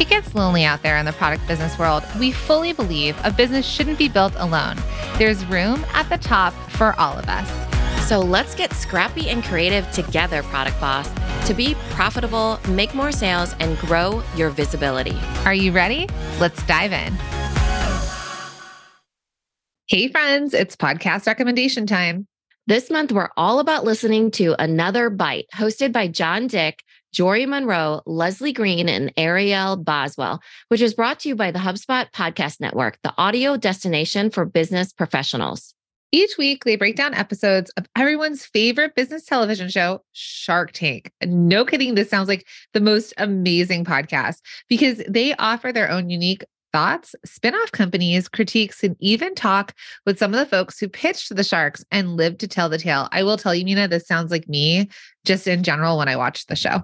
It 0.00 0.08
gets 0.08 0.32
lonely 0.32 0.64
out 0.64 0.84
there 0.84 0.96
in 0.96 1.06
the 1.06 1.12
product 1.12 1.44
business 1.48 1.76
world. 1.76 2.04
We 2.20 2.30
fully 2.30 2.72
believe 2.72 3.16
a 3.24 3.32
business 3.32 3.66
shouldn't 3.66 3.98
be 3.98 4.08
built 4.08 4.32
alone. 4.36 4.76
There's 5.18 5.44
room 5.46 5.84
at 5.92 6.08
the 6.08 6.18
top 6.18 6.54
for 6.70 6.94
all 7.00 7.18
of 7.18 7.28
us. 7.28 8.08
So 8.08 8.20
let's 8.20 8.54
get 8.54 8.72
scrappy 8.74 9.28
and 9.28 9.42
creative 9.42 9.90
together, 9.90 10.44
Product 10.44 10.80
Boss, 10.80 11.10
to 11.48 11.52
be 11.52 11.74
profitable, 11.90 12.60
make 12.68 12.94
more 12.94 13.10
sales, 13.10 13.56
and 13.58 13.76
grow 13.78 14.22
your 14.36 14.50
visibility. 14.50 15.18
Are 15.44 15.52
you 15.52 15.72
ready? 15.72 16.08
Let's 16.38 16.62
dive 16.66 16.92
in. 16.92 17.12
Hey, 19.88 20.06
friends, 20.08 20.54
it's 20.54 20.76
podcast 20.76 21.26
recommendation 21.26 21.86
time. 21.86 22.28
This 22.68 22.88
month, 22.88 23.10
we're 23.10 23.30
all 23.36 23.58
about 23.58 23.84
listening 23.84 24.30
to 24.32 24.54
Another 24.62 25.10
Bite, 25.10 25.46
hosted 25.54 25.90
by 25.90 26.06
Jon 26.06 26.46
Dick 26.46 26.84
Jorie 27.14 27.48
Munroe, 27.48 28.02
Leslie 28.06 28.52
Green, 28.52 28.88
and 28.88 29.12
Ariel 29.16 29.76
Boswell, 29.76 30.40
which 30.68 30.80
is 30.80 30.94
brought 30.94 31.20
to 31.20 31.28
you 31.28 31.34
by 31.34 31.50
the 31.50 31.58
HubSpot 31.58 32.10
Podcast 32.12 32.60
Network, 32.60 32.98
the 33.02 33.14
audio 33.16 33.56
destination 33.56 34.30
for 34.30 34.44
business 34.44 34.92
professionals. 34.92 35.74
Each 36.10 36.38
week, 36.38 36.64
they 36.64 36.76
break 36.76 36.96
down 36.96 37.12
episodes 37.12 37.70
of 37.76 37.86
everyone's 37.94 38.46
favorite 38.46 38.94
business 38.94 39.24
television 39.24 39.68
show, 39.68 40.02
Shark 40.12 40.72
Tank. 40.72 41.12
No 41.22 41.64
kidding, 41.66 41.94
this 41.94 42.08
sounds 42.08 42.28
like 42.28 42.46
the 42.72 42.80
most 42.80 43.12
amazing 43.18 43.84
podcast 43.84 44.40
because 44.68 45.02
they 45.08 45.34
offer 45.34 45.70
their 45.70 45.90
own 45.90 46.08
unique 46.08 46.44
thoughts, 46.72 47.14
spin-off 47.24 47.72
companies, 47.72 48.28
critiques, 48.28 48.82
and 48.84 48.96
even 49.00 49.34
talk 49.34 49.74
with 50.06 50.18
some 50.18 50.32
of 50.32 50.38
the 50.38 50.46
folks 50.46 50.78
who 50.78 50.88
pitched 50.88 51.34
the 51.34 51.44
Sharks 51.44 51.84
and 51.90 52.16
lived 52.16 52.40
to 52.40 52.48
tell 52.48 52.68
the 52.68 52.78
tale. 52.78 53.08
I 53.12 53.22
will 53.22 53.36
tell 53.36 53.54
you, 53.54 53.64
Mina, 53.64 53.88
this 53.88 54.06
sounds 54.06 54.30
like 54.30 54.48
me 54.48 54.88
just 55.24 55.46
in 55.46 55.62
general 55.62 55.98
when 55.98 56.08
I 56.08 56.16
watch 56.16 56.46
the 56.46 56.56
show. 56.56 56.82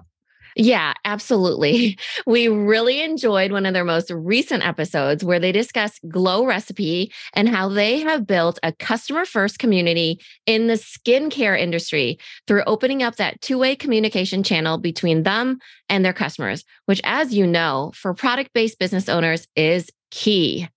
Yeah, 0.55 0.93
absolutely. 1.03 1.97
We 2.25 2.47
really 2.47 3.01
enjoyed 3.01 3.51
one 3.51 3.65
of 3.65 3.73
their 3.73 3.83
most 3.83 4.09
recent 4.09 4.65
episodes 4.65 5.23
where 5.23 5.39
they 5.39 5.51
discuss 5.51 5.99
Glow 6.07 6.45
Recipe 6.45 7.11
and 7.33 7.47
how 7.47 7.69
they 7.69 7.99
have 7.99 8.25
built 8.25 8.57
a 8.63 8.71
customer 8.71 9.25
first 9.25 9.59
community 9.59 10.19
in 10.45 10.67
the 10.67 10.73
skincare 10.73 11.59
industry 11.59 12.17
through 12.47 12.63
opening 12.65 13.03
up 13.03 13.17
that 13.17 13.41
two 13.41 13.57
way 13.57 13.75
communication 13.75 14.43
channel 14.43 14.77
between 14.77 15.23
them 15.23 15.59
and 15.89 16.03
their 16.03 16.13
customers, 16.13 16.63
which, 16.85 17.01
as 17.03 17.33
you 17.33 17.45
know, 17.45 17.91
for 17.93 18.13
product 18.13 18.51
based 18.53 18.79
business 18.79 19.09
owners 19.09 19.47
is 19.55 19.89
key. 20.09 20.67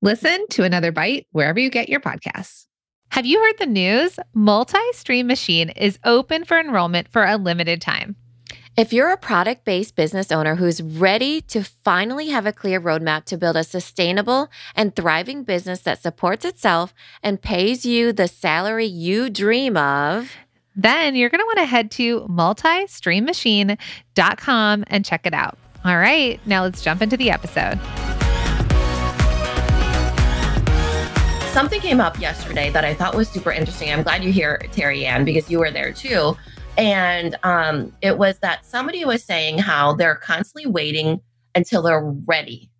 Listen 0.00 0.46
to 0.50 0.64
another 0.64 0.92
bite 0.92 1.26
wherever 1.32 1.58
you 1.58 1.70
get 1.70 1.88
your 1.88 2.00
podcasts. 2.00 2.66
Have 3.10 3.26
you 3.26 3.40
heard 3.40 3.58
the 3.58 3.66
news? 3.66 4.18
Multi 4.34 4.78
Stream 4.92 5.26
Machine 5.26 5.70
is 5.70 5.98
open 6.04 6.44
for 6.44 6.58
enrollment 6.58 7.08
for 7.08 7.24
a 7.24 7.36
limited 7.36 7.80
time. 7.80 8.16
If 8.76 8.92
you're 8.92 9.12
a 9.12 9.16
product 9.16 9.64
based 9.64 9.94
business 9.94 10.32
owner 10.32 10.56
who's 10.56 10.82
ready 10.82 11.40
to 11.42 11.62
finally 11.62 12.30
have 12.30 12.44
a 12.44 12.52
clear 12.52 12.80
roadmap 12.80 13.22
to 13.26 13.38
build 13.38 13.54
a 13.54 13.62
sustainable 13.62 14.50
and 14.74 14.96
thriving 14.96 15.44
business 15.44 15.82
that 15.82 16.02
supports 16.02 16.44
itself 16.44 16.92
and 17.22 17.40
pays 17.40 17.86
you 17.86 18.12
the 18.12 18.26
salary 18.26 18.86
you 18.86 19.30
dream 19.30 19.76
of, 19.76 20.32
then 20.74 21.14
you're 21.14 21.30
going 21.30 21.38
to 21.38 21.44
want 21.44 21.58
to 21.58 21.66
head 21.66 21.92
to 21.92 22.22
multistreammachine.com 22.22 24.84
and 24.88 25.04
check 25.04 25.24
it 25.24 25.34
out. 25.34 25.56
All 25.84 25.96
right, 25.96 26.44
now 26.44 26.64
let's 26.64 26.82
jump 26.82 27.00
into 27.00 27.16
the 27.16 27.30
episode. 27.30 27.78
Something 31.52 31.80
came 31.80 32.00
up 32.00 32.18
yesterday 32.18 32.70
that 32.70 32.84
I 32.84 32.94
thought 32.94 33.14
was 33.14 33.28
super 33.28 33.52
interesting. 33.52 33.92
I'm 33.92 34.02
glad 34.02 34.24
you're 34.24 34.32
here, 34.32 34.60
Terry 34.72 35.06
Ann, 35.06 35.24
because 35.24 35.48
you 35.48 35.60
were 35.60 35.70
there 35.70 35.92
too 35.92 36.36
and 36.76 37.36
um, 37.42 37.92
it 38.02 38.18
was 38.18 38.38
that 38.40 38.64
somebody 38.64 39.04
was 39.04 39.22
saying 39.22 39.58
how 39.58 39.94
they're 39.94 40.16
constantly 40.16 40.70
waiting 40.70 41.20
until 41.54 41.82
they're 41.82 42.04
ready 42.04 42.70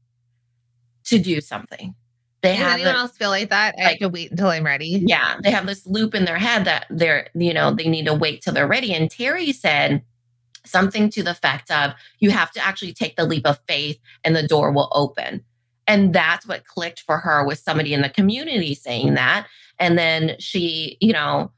to 1.05 1.19
do 1.19 1.41
something. 1.41 1.95
They 2.43 2.51
Does 2.51 2.59
have 2.59 2.75
anyone 2.75 2.97
else 2.97 3.17
feel 3.17 3.31
like 3.31 3.49
that? 3.51 3.75
I 3.79 3.85
like, 3.85 3.91
have 3.93 3.99
to 4.01 4.09
wait 4.11 4.31
until 4.31 4.49
I'm 4.49 4.67
ready. 4.67 5.03
Yeah, 5.07 5.37
they 5.43 5.51
have 5.51 5.67
this 5.67 5.87
loop 5.87 6.15
in 6.15 6.27
their 6.27 6.39
head 6.39 6.67
that 6.67 6.87
they're, 6.91 7.29
you 7.35 7.55
know, 7.55 7.71
they 7.73 7.89
need 7.89 8.05
to 8.05 8.15
wait 8.15 8.43
till 8.43 8.53
they're 8.53 8.67
ready. 8.67 8.93
And 8.93 9.11
Terry 9.11 9.51
said 9.53 10.03
something 10.67 11.09
to 11.11 11.23
the 11.23 11.31
effect 11.31 11.71
of, 11.71 11.95
"You 12.19 12.33
have 12.33 12.51
to 12.53 12.65
actually 12.65 12.93
take 12.93 13.17
the 13.17 13.25
leap 13.25 13.47
of 13.47 13.61
faith, 13.67 13.99
and 14.25 14.37
the 14.37 14.47
door 14.47 14.73
will 14.73 14.91
open." 14.93 15.43
And 15.87 16.15
that's 16.15 16.47
what 16.47 16.67
clicked 16.67 17.01
for 17.01 17.19
her 17.19 17.47
with 17.47 17.59
somebody 17.59 17.95
in 17.95 18.03
the 18.03 18.09
community 18.11 18.75
saying 18.75 19.15
that. 19.15 19.47
And 19.79 19.99
then 19.99 20.37
she, 20.39 20.99
you 21.01 21.13
know, 21.13 21.51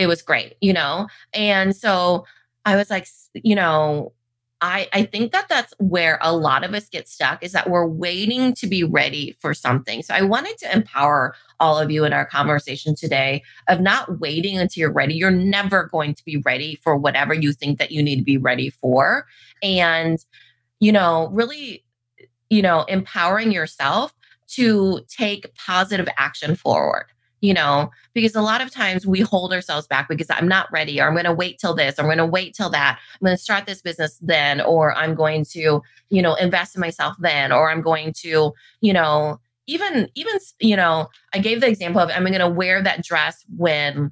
it 0.00 0.06
was 0.06 0.22
great, 0.22 0.56
you 0.62 0.72
know? 0.72 1.06
And 1.34 1.76
so 1.76 2.24
I 2.64 2.74
was 2.74 2.88
like, 2.88 3.06
you 3.34 3.54
know, 3.54 4.14
I, 4.62 4.88
I 4.94 5.02
think 5.04 5.32
that 5.32 5.46
that's 5.48 5.74
where 5.78 6.18
a 6.22 6.34
lot 6.34 6.64
of 6.64 6.72
us 6.72 6.88
get 6.88 7.06
stuck 7.06 7.42
is 7.42 7.52
that 7.52 7.68
we're 7.68 7.86
waiting 7.86 8.54
to 8.54 8.66
be 8.66 8.82
ready 8.82 9.36
for 9.40 9.52
something. 9.52 10.02
So 10.02 10.14
I 10.14 10.22
wanted 10.22 10.56
to 10.58 10.74
empower 10.74 11.34
all 11.60 11.78
of 11.78 11.90
you 11.90 12.06
in 12.06 12.14
our 12.14 12.24
conversation 12.24 12.94
today 12.94 13.42
of 13.68 13.80
not 13.80 14.20
waiting 14.20 14.58
until 14.58 14.80
you're 14.80 14.92
ready. 14.92 15.14
You're 15.14 15.30
never 15.30 15.84
going 15.84 16.14
to 16.14 16.24
be 16.24 16.38
ready 16.38 16.76
for 16.76 16.96
whatever 16.96 17.34
you 17.34 17.52
think 17.52 17.78
that 17.78 17.92
you 17.92 18.02
need 18.02 18.16
to 18.16 18.24
be 18.24 18.38
ready 18.38 18.70
for. 18.70 19.26
And, 19.62 20.18
you 20.78 20.92
know, 20.92 21.28
really, 21.30 21.84
you 22.48 22.62
know, 22.62 22.84
empowering 22.84 23.52
yourself 23.52 24.14
to 24.48 25.00
take 25.08 25.54
positive 25.54 26.08
action 26.16 26.56
forward 26.56 27.04
you 27.40 27.54
know, 27.54 27.90
because 28.12 28.34
a 28.34 28.42
lot 28.42 28.60
of 28.60 28.70
times 28.70 29.06
we 29.06 29.20
hold 29.20 29.52
ourselves 29.52 29.86
back 29.86 30.08
because 30.08 30.28
I'm 30.30 30.48
not 30.48 30.70
ready, 30.72 31.00
or 31.00 31.06
I'm 31.06 31.14
going 31.14 31.24
to 31.24 31.32
wait 31.32 31.58
till 31.58 31.74
this, 31.74 31.98
or 31.98 32.02
I'm 32.02 32.08
going 32.08 32.18
to 32.18 32.26
wait 32.26 32.54
till 32.54 32.70
that. 32.70 32.98
I'm 33.14 33.24
going 33.24 33.36
to 33.36 33.42
start 33.42 33.66
this 33.66 33.80
business 33.82 34.18
then, 34.20 34.60
or 34.60 34.94
I'm 34.94 35.14
going 35.14 35.44
to, 35.52 35.82
you 36.10 36.22
know, 36.22 36.34
invest 36.34 36.74
in 36.74 36.80
myself 36.80 37.16
then, 37.18 37.52
or 37.52 37.70
I'm 37.70 37.82
going 37.82 38.12
to, 38.18 38.52
you 38.80 38.92
know, 38.92 39.40
even, 39.66 40.08
even, 40.14 40.34
you 40.58 40.76
know, 40.76 41.08
I 41.32 41.38
gave 41.38 41.60
the 41.60 41.68
example 41.68 42.00
of 42.00 42.10
I'm 42.10 42.24
going 42.24 42.38
to 42.38 42.48
wear 42.48 42.82
that 42.82 43.04
dress 43.04 43.44
when 43.56 44.10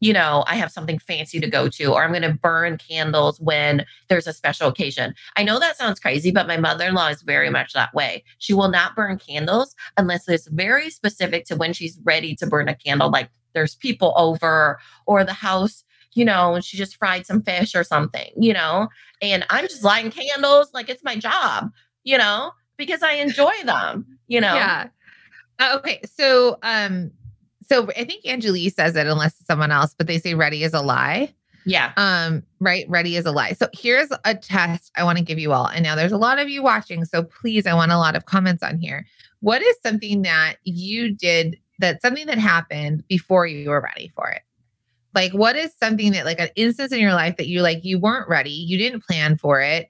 you 0.00 0.12
know, 0.12 0.44
I 0.46 0.56
have 0.56 0.70
something 0.70 0.98
fancy 0.98 1.40
to 1.40 1.48
go 1.48 1.68
to, 1.68 1.92
or 1.92 2.04
I'm 2.04 2.10
going 2.10 2.22
to 2.22 2.34
burn 2.34 2.78
candles 2.78 3.40
when 3.40 3.84
there's 4.08 4.26
a 4.26 4.32
special 4.32 4.68
occasion. 4.68 5.14
I 5.36 5.42
know 5.42 5.58
that 5.58 5.76
sounds 5.76 6.00
crazy, 6.00 6.30
but 6.30 6.46
my 6.46 6.56
mother 6.56 6.86
in 6.86 6.94
law 6.94 7.08
is 7.08 7.22
very 7.22 7.50
much 7.50 7.72
that 7.72 7.92
way. 7.94 8.24
She 8.38 8.54
will 8.54 8.68
not 8.68 8.94
burn 8.94 9.18
candles 9.18 9.74
unless 9.96 10.28
it's 10.28 10.48
very 10.48 10.90
specific 10.90 11.44
to 11.46 11.56
when 11.56 11.72
she's 11.72 11.98
ready 12.04 12.34
to 12.36 12.46
burn 12.46 12.68
a 12.68 12.74
candle, 12.74 13.10
like 13.10 13.30
there's 13.54 13.74
people 13.74 14.14
over 14.16 14.78
or 15.06 15.24
the 15.24 15.32
house, 15.32 15.84
you 16.14 16.24
know, 16.24 16.54
and 16.54 16.64
she 16.64 16.76
just 16.76 16.96
fried 16.96 17.26
some 17.26 17.42
fish 17.42 17.74
or 17.74 17.84
something, 17.84 18.30
you 18.36 18.52
know, 18.52 18.88
and 19.20 19.44
I'm 19.50 19.66
just 19.66 19.84
lighting 19.84 20.10
candles 20.10 20.70
like 20.72 20.88
it's 20.88 21.04
my 21.04 21.16
job, 21.16 21.70
you 22.04 22.18
know, 22.18 22.52
because 22.76 23.02
I 23.02 23.14
enjoy 23.14 23.52
them, 23.64 24.06
you 24.28 24.40
know. 24.40 24.54
Yeah. 24.54 24.88
Uh, 25.58 25.76
okay. 25.78 26.00
So, 26.04 26.58
um, 26.62 27.10
so 27.68 27.88
I 27.96 28.04
think 28.04 28.26
Angelique 28.26 28.74
says 28.74 28.96
it 28.96 29.06
unless 29.06 29.38
it's 29.38 29.46
someone 29.46 29.70
else, 29.70 29.94
but 29.96 30.06
they 30.06 30.18
say 30.18 30.34
ready 30.34 30.64
is 30.64 30.74
a 30.74 30.80
lie. 30.80 31.34
Yeah. 31.66 31.92
Um, 31.96 32.42
right. 32.60 32.86
Ready 32.88 33.16
is 33.16 33.26
a 33.26 33.32
lie. 33.32 33.52
So 33.52 33.68
here's 33.74 34.08
a 34.24 34.34
test 34.34 34.90
I 34.96 35.04
want 35.04 35.18
to 35.18 35.24
give 35.24 35.38
you 35.38 35.52
all. 35.52 35.66
And 35.66 35.82
now 35.82 35.94
there's 35.94 36.12
a 36.12 36.18
lot 36.18 36.38
of 36.38 36.48
you 36.48 36.62
watching. 36.62 37.04
So 37.04 37.24
please, 37.24 37.66
I 37.66 37.74
want 37.74 37.92
a 37.92 37.98
lot 37.98 38.16
of 38.16 38.24
comments 38.24 38.62
on 38.62 38.78
here. 38.78 39.06
What 39.40 39.60
is 39.60 39.76
something 39.84 40.22
that 40.22 40.56
you 40.64 41.12
did 41.14 41.58
that 41.78 42.00
something 42.00 42.26
that 42.26 42.38
happened 42.38 43.06
before 43.06 43.46
you 43.46 43.68
were 43.68 43.82
ready 43.82 44.10
for 44.14 44.28
it? 44.30 44.42
Like, 45.14 45.32
what 45.32 45.56
is 45.56 45.72
something 45.74 46.12
that, 46.12 46.24
like, 46.24 46.40
an 46.40 46.50
instance 46.54 46.92
in 46.92 47.00
your 47.00 47.14
life 47.14 47.36
that 47.38 47.48
you 47.48 47.62
like, 47.62 47.84
you 47.84 47.98
weren't 47.98 48.28
ready, 48.28 48.50
you 48.50 48.78
didn't 48.78 49.04
plan 49.04 49.36
for 49.36 49.60
it, 49.60 49.88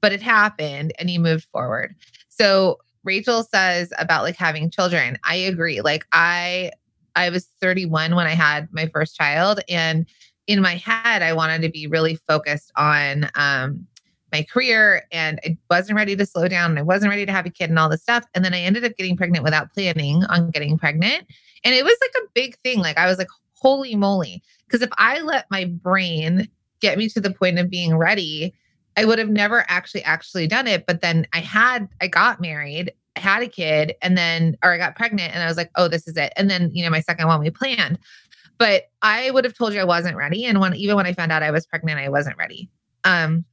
but 0.00 0.12
it 0.12 0.22
happened 0.22 0.92
and 0.98 1.10
you 1.10 1.20
moved 1.20 1.44
forward. 1.44 1.94
So, 2.28 2.78
Rachel 3.04 3.44
says 3.44 3.92
about 3.98 4.22
like 4.24 4.36
having 4.36 4.70
children. 4.70 5.18
I 5.24 5.36
agree. 5.36 5.80
Like, 5.80 6.06
I 6.12 6.70
I 7.16 7.30
was 7.30 7.48
31 7.60 8.14
when 8.14 8.26
I 8.26 8.34
had 8.34 8.68
my 8.72 8.86
first 8.86 9.16
child. 9.16 9.60
And 9.68 10.06
in 10.46 10.60
my 10.60 10.76
head, 10.76 11.22
I 11.22 11.32
wanted 11.32 11.62
to 11.62 11.70
be 11.70 11.86
really 11.86 12.16
focused 12.16 12.70
on 12.76 13.30
um, 13.34 13.86
my 14.32 14.42
career 14.42 15.04
and 15.12 15.38
I 15.44 15.56
wasn't 15.70 15.96
ready 15.96 16.16
to 16.16 16.26
slow 16.26 16.48
down 16.48 16.70
and 16.70 16.78
I 16.78 16.82
wasn't 16.82 17.10
ready 17.10 17.24
to 17.24 17.32
have 17.32 17.46
a 17.46 17.50
kid 17.50 17.70
and 17.70 17.78
all 17.78 17.88
this 17.88 18.02
stuff. 18.02 18.24
And 18.34 18.44
then 18.44 18.52
I 18.52 18.60
ended 18.60 18.84
up 18.84 18.96
getting 18.96 19.16
pregnant 19.16 19.44
without 19.44 19.72
planning 19.72 20.24
on 20.24 20.50
getting 20.50 20.76
pregnant. 20.76 21.26
And 21.64 21.74
it 21.74 21.84
was 21.84 21.96
like 22.00 22.24
a 22.24 22.28
big 22.34 22.58
thing. 22.64 22.80
Like 22.80 22.98
I 22.98 23.06
was 23.06 23.18
like, 23.18 23.28
holy 23.54 23.94
moly. 23.94 24.42
Because 24.66 24.82
if 24.82 24.90
I 24.98 25.20
let 25.20 25.46
my 25.50 25.64
brain 25.64 26.48
get 26.80 26.98
me 26.98 27.08
to 27.10 27.20
the 27.20 27.30
point 27.32 27.58
of 27.58 27.70
being 27.70 27.96
ready, 27.96 28.54
I 28.96 29.04
would 29.04 29.18
have 29.18 29.30
never 29.30 29.64
actually 29.68 30.02
actually 30.02 30.46
done 30.46 30.66
it. 30.66 30.86
But 30.86 31.00
then 31.00 31.26
I 31.32 31.38
had, 31.38 31.88
I 32.00 32.08
got 32.08 32.40
married 32.40 32.92
had 33.16 33.42
a 33.42 33.48
kid 33.48 33.94
and 34.02 34.16
then, 34.16 34.56
or 34.62 34.72
I 34.72 34.78
got 34.78 34.96
pregnant 34.96 35.34
and 35.34 35.42
I 35.42 35.46
was 35.46 35.56
like, 35.56 35.70
oh, 35.76 35.88
this 35.88 36.06
is 36.06 36.16
it. 36.16 36.32
And 36.36 36.50
then, 36.50 36.70
you 36.72 36.84
know, 36.84 36.90
my 36.90 37.00
second 37.00 37.26
one 37.28 37.40
we 37.40 37.50
planned. 37.50 37.98
But 38.58 38.84
I 39.02 39.30
would 39.30 39.44
have 39.44 39.56
told 39.56 39.72
you 39.72 39.80
I 39.80 39.84
wasn't 39.84 40.16
ready. 40.16 40.44
And 40.44 40.60
when 40.60 40.74
even 40.74 40.96
when 40.96 41.06
I 41.06 41.12
found 41.12 41.32
out 41.32 41.42
I 41.42 41.50
was 41.50 41.66
pregnant, 41.66 42.00
I 42.00 42.08
wasn't 42.08 42.36
ready. 42.36 42.70
Um, 43.04 43.44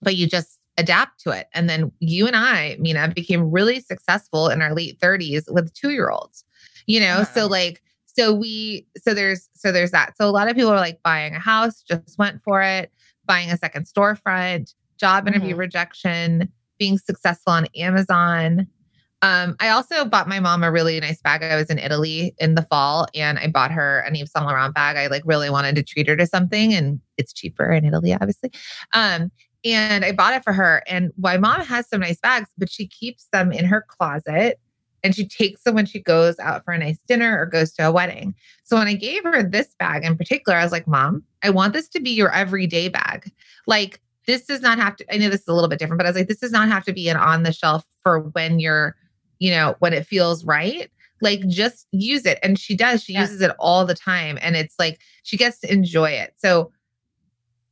but 0.00 0.16
you 0.16 0.26
just 0.26 0.58
adapt 0.78 1.20
to 1.20 1.30
it. 1.30 1.48
And 1.52 1.68
then 1.68 1.92
you 2.00 2.26
and 2.26 2.36
I, 2.36 2.76
Mina, 2.78 3.12
became 3.14 3.50
really 3.50 3.80
successful 3.80 4.48
in 4.48 4.62
our 4.62 4.74
late 4.74 4.98
30s 5.00 5.52
with 5.52 5.72
two 5.74 5.90
year 5.90 6.10
olds, 6.10 6.44
you 6.86 7.00
know? 7.00 7.24
So 7.34 7.46
like, 7.46 7.82
so 8.06 8.32
we, 8.32 8.86
so 8.96 9.12
there's, 9.12 9.48
so 9.54 9.70
there's 9.70 9.90
that. 9.90 10.16
So 10.16 10.28
a 10.28 10.30
lot 10.30 10.48
of 10.48 10.56
people 10.56 10.70
are 10.70 10.76
like 10.76 11.02
buying 11.02 11.34
a 11.34 11.40
house, 11.40 11.82
just 11.82 12.16
went 12.18 12.42
for 12.42 12.62
it, 12.62 12.90
buying 13.26 13.50
a 13.50 13.56
second 13.56 13.86
storefront, 13.86 14.74
job 14.98 15.28
interview 15.28 15.50
mm-hmm. 15.50 15.60
rejection, 15.60 16.52
being 16.78 16.98
successful 16.98 17.52
on 17.52 17.66
Amazon. 17.76 18.66
Um, 19.20 19.56
I 19.58 19.70
also 19.70 20.04
bought 20.04 20.28
my 20.28 20.38
mom 20.38 20.62
a 20.62 20.70
really 20.70 21.00
nice 21.00 21.20
bag. 21.20 21.42
I 21.42 21.56
was 21.56 21.70
in 21.70 21.78
Italy 21.78 22.34
in 22.38 22.54
the 22.54 22.62
fall 22.62 23.08
and 23.14 23.38
I 23.38 23.48
bought 23.48 23.72
her 23.72 24.00
an 24.00 24.14
Yves 24.14 24.30
Saint 24.30 24.46
Laurent 24.46 24.74
bag. 24.74 24.96
I 24.96 25.08
like 25.08 25.22
really 25.24 25.50
wanted 25.50 25.74
to 25.76 25.82
treat 25.82 26.06
her 26.08 26.16
to 26.16 26.26
something 26.26 26.72
and 26.72 27.00
it's 27.16 27.32
cheaper 27.32 27.72
in 27.72 27.84
Italy, 27.84 28.14
obviously. 28.14 28.52
Um, 28.94 29.32
and 29.64 30.04
I 30.04 30.12
bought 30.12 30.34
it 30.34 30.44
for 30.44 30.52
her. 30.52 30.84
And 30.86 31.12
my 31.18 31.36
mom 31.36 31.62
has 31.62 31.88
some 31.88 32.00
nice 32.00 32.20
bags, 32.20 32.48
but 32.56 32.70
she 32.70 32.86
keeps 32.86 33.26
them 33.32 33.50
in 33.50 33.64
her 33.64 33.84
closet 33.88 34.60
and 35.02 35.14
she 35.14 35.26
takes 35.26 35.62
them 35.62 35.74
when 35.74 35.86
she 35.86 36.00
goes 36.00 36.38
out 36.38 36.64
for 36.64 36.72
a 36.72 36.78
nice 36.78 36.98
dinner 37.08 37.40
or 37.40 37.46
goes 37.46 37.72
to 37.72 37.86
a 37.86 37.92
wedding. 37.92 38.34
So 38.64 38.76
when 38.76 38.88
I 38.88 38.94
gave 38.94 39.24
her 39.24 39.42
this 39.42 39.74
bag 39.78 40.04
in 40.04 40.16
particular, 40.16 40.58
I 40.58 40.62
was 40.62 40.72
like, 40.72 40.86
Mom, 40.86 41.24
I 41.42 41.50
want 41.50 41.72
this 41.72 41.88
to 41.90 42.00
be 42.00 42.10
your 42.10 42.32
everyday 42.32 42.88
bag. 42.88 43.32
Like, 43.66 44.00
this 44.26 44.44
does 44.44 44.60
not 44.60 44.78
have 44.78 44.96
to, 44.96 45.14
I 45.14 45.16
know 45.16 45.30
this 45.30 45.40
is 45.40 45.48
a 45.48 45.54
little 45.54 45.70
bit 45.70 45.78
different, 45.78 45.98
but 45.98 46.06
I 46.06 46.10
was 46.10 46.16
like, 46.16 46.28
this 46.28 46.40
does 46.40 46.52
not 46.52 46.68
have 46.68 46.84
to 46.84 46.92
be 46.92 47.08
an 47.08 47.16
on 47.16 47.44
the 47.44 47.52
shelf 47.52 47.84
for 48.02 48.20
when 48.20 48.60
you're, 48.60 48.94
you 49.38 49.50
know, 49.50 49.76
when 49.78 49.92
it 49.92 50.06
feels 50.06 50.44
right. 50.44 50.90
Like, 51.20 51.46
just 51.48 51.88
use 51.90 52.24
it. 52.26 52.38
And 52.44 52.58
she 52.58 52.76
does, 52.76 53.02
she 53.02 53.12
yeah. 53.14 53.22
uses 53.22 53.40
it 53.40 53.50
all 53.58 53.84
the 53.84 53.94
time. 53.94 54.38
And 54.40 54.54
it's 54.54 54.76
like, 54.78 55.00
she 55.24 55.36
gets 55.36 55.58
to 55.60 55.72
enjoy 55.72 56.10
it. 56.10 56.34
So, 56.36 56.70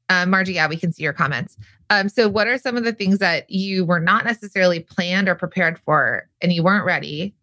uh, 0.08 0.26
Margie, 0.26 0.54
yeah, 0.54 0.68
we 0.68 0.76
can 0.76 0.92
see 0.92 1.02
your 1.02 1.12
comments. 1.12 1.56
Um, 1.90 2.08
so, 2.08 2.28
what 2.28 2.48
are 2.48 2.58
some 2.58 2.76
of 2.76 2.84
the 2.84 2.92
things 2.92 3.18
that 3.18 3.48
you 3.48 3.84
were 3.84 4.00
not 4.00 4.24
necessarily 4.24 4.80
planned 4.80 5.28
or 5.28 5.34
prepared 5.34 5.78
for, 5.78 6.28
and 6.40 6.52
you 6.52 6.62
weren't 6.62 6.84
ready, 6.84 7.34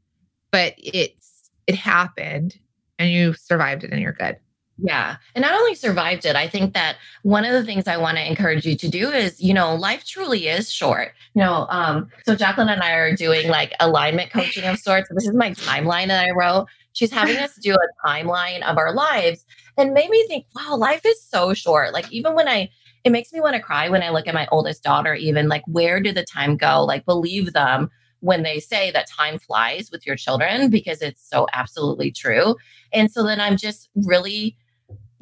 but 0.52 0.74
it's 0.78 1.50
it 1.68 1.76
happened, 1.76 2.58
and 3.00 3.10
you 3.10 3.34
survived 3.34 3.84
it, 3.84 3.92
and 3.92 4.02
you're 4.02 4.14
good? 4.14 4.38
Yeah. 4.78 5.18
And 5.36 5.44
not 5.44 5.54
only 5.54 5.76
survived 5.76 6.26
it, 6.26 6.36
I 6.36 6.48
think 6.48 6.74
that 6.74 6.98
one 7.22 7.46
of 7.46 7.54
the 7.54 7.64
things 7.64 7.88
I 7.88 7.98
want 7.98 8.18
to 8.18 8.28
encourage 8.28 8.66
you 8.66 8.76
to 8.76 8.88
do 8.88 9.12
is, 9.12 9.40
you 9.40 9.54
know, 9.54 9.76
life 9.76 10.04
truly 10.06 10.48
is 10.48 10.72
short. 10.72 11.12
You 11.36 11.44
know, 11.44 11.68
um, 11.70 12.10
so 12.26 12.36
Jacqueline 12.36 12.70
and 12.70 12.82
I 12.82 12.94
are 12.94 13.16
doing 13.16 13.50
like 13.50 13.74
alignment 13.80 14.32
coaching 14.32 14.64
of 14.66 14.80
sorts. 14.80 15.10
This 15.12 15.28
is 15.28 15.36
my 15.36 15.52
timeline 15.52 16.08
that 16.08 16.26
I 16.26 16.32
wrote. 16.32 16.68
She's 16.94 17.12
having 17.12 17.38
us 17.38 17.56
do 17.56 17.76
a 17.76 18.08
timeline 18.08 18.62
of 18.64 18.78
our 18.78 18.94
lives 18.94 19.46
and 19.78 19.94
made 19.94 20.10
me 20.10 20.26
think, 20.28 20.46
wow, 20.56 20.76
life 20.76 21.02
is 21.06 21.22
so 21.22 21.54
short. 21.54 21.94
Like 21.94 22.12
even 22.12 22.34
when 22.34 22.48
I 22.48 22.70
it 23.04 23.12
makes 23.12 23.34
me 23.34 23.42
want 23.42 23.56
to 23.56 23.62
cry 23.62 23.90
when 23.90 24.02
I 24.02 24.10
look 24.10 24.28
at 24.28 24.34
my 24.34 24.48
oldest 24.52 24.84
daughter, 24.84 25.14
even 25.14 25.50
like, 25.50 25.64
where 25.68 26.00
did 26.00 26.16
the 26.16 26.24
time 26.24 26.56
go? 26.56 26.84
Like, 26.86 27.06
believe 27.06 27.54
them 27.54 27.90
when 28.22 28.44
they 28.44 28.60
say 28.60 28.92
that 28.92 29.10
time 29.10 29.38
flies 29.38 29.90
with 29.92 30.08
your 30.08 30.16
children 30.16 30.70
because 30.70 31.02
it's 31.02 31.28
so 31.28 31.46
absolutely 31.52 32.12
true. 32.12 32.56
And 32.94 33.12
so 33.12 33.24
then 33.24 33.42
I'm 33.42 33.58
just 33.58 33.90
really, 33.96 34.56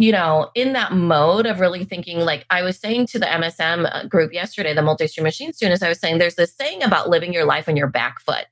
you 0.01 0.11
know, 0.11 0.49
in 0.55 0.73
that 0.73 0.93
mode 0.93 1.45
of 1.45 1.59
really 1.59 1.83
thinking, 1.83 2.19
like 2.19 2.45
I 2.49 2.61
was 2.63 2.77
saying 2.77 3.07
to 3.07 3.19
the 3.19 3.25
MSM 3.25 3.89
uh, 3.91 4.07
group 4.07 4.33
yesterday, 4.33 4.73
the 4.73 4.81
multi 4.81 5.07
stream 5.07 5.23
machine 5.23 5.53
students, 5.53 5.83
I 5.83 5.89
was 5.89 5.99
saying 5.99 6.17
there's 6.17 6.35
this 6.35 6.55
saying 6.55 6.83
about 6.83 7.09
living 7.09 7.33
your 7.33 7.45
life 7.45 7.69
on 7.69 7.77
your 7.77 7.87
back 7.87 8.19
foot. 8.19 8.45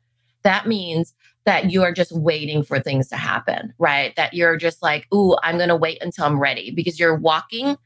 That 0.43 0.67
means 0.67 1.13
that 1.45 1.71
you 1.71 1.83
are 1.83 1.91
just 1.91 2.11
waiting 2.11 2.63
for 2.63 2.79
things 2.79 3.07
to 3.09 3.15
happen, 3.15 3.73
right? 3.79 4.15
That 4.15 4.33
you're 4.33 4.57
just 4.57 4.83
like, 4.83 5.07
ooh, 5.13 5.35
I'm 5.41 5.57
going 5.57 5.69
to 5.69 5.75
wait 5.75 6.01
until 6.01 6.25
I'm 6.25 6.39
ready 6.39 6.71
because 6.71 6.99
you're 6.99 7.15
walking 7.15 7.77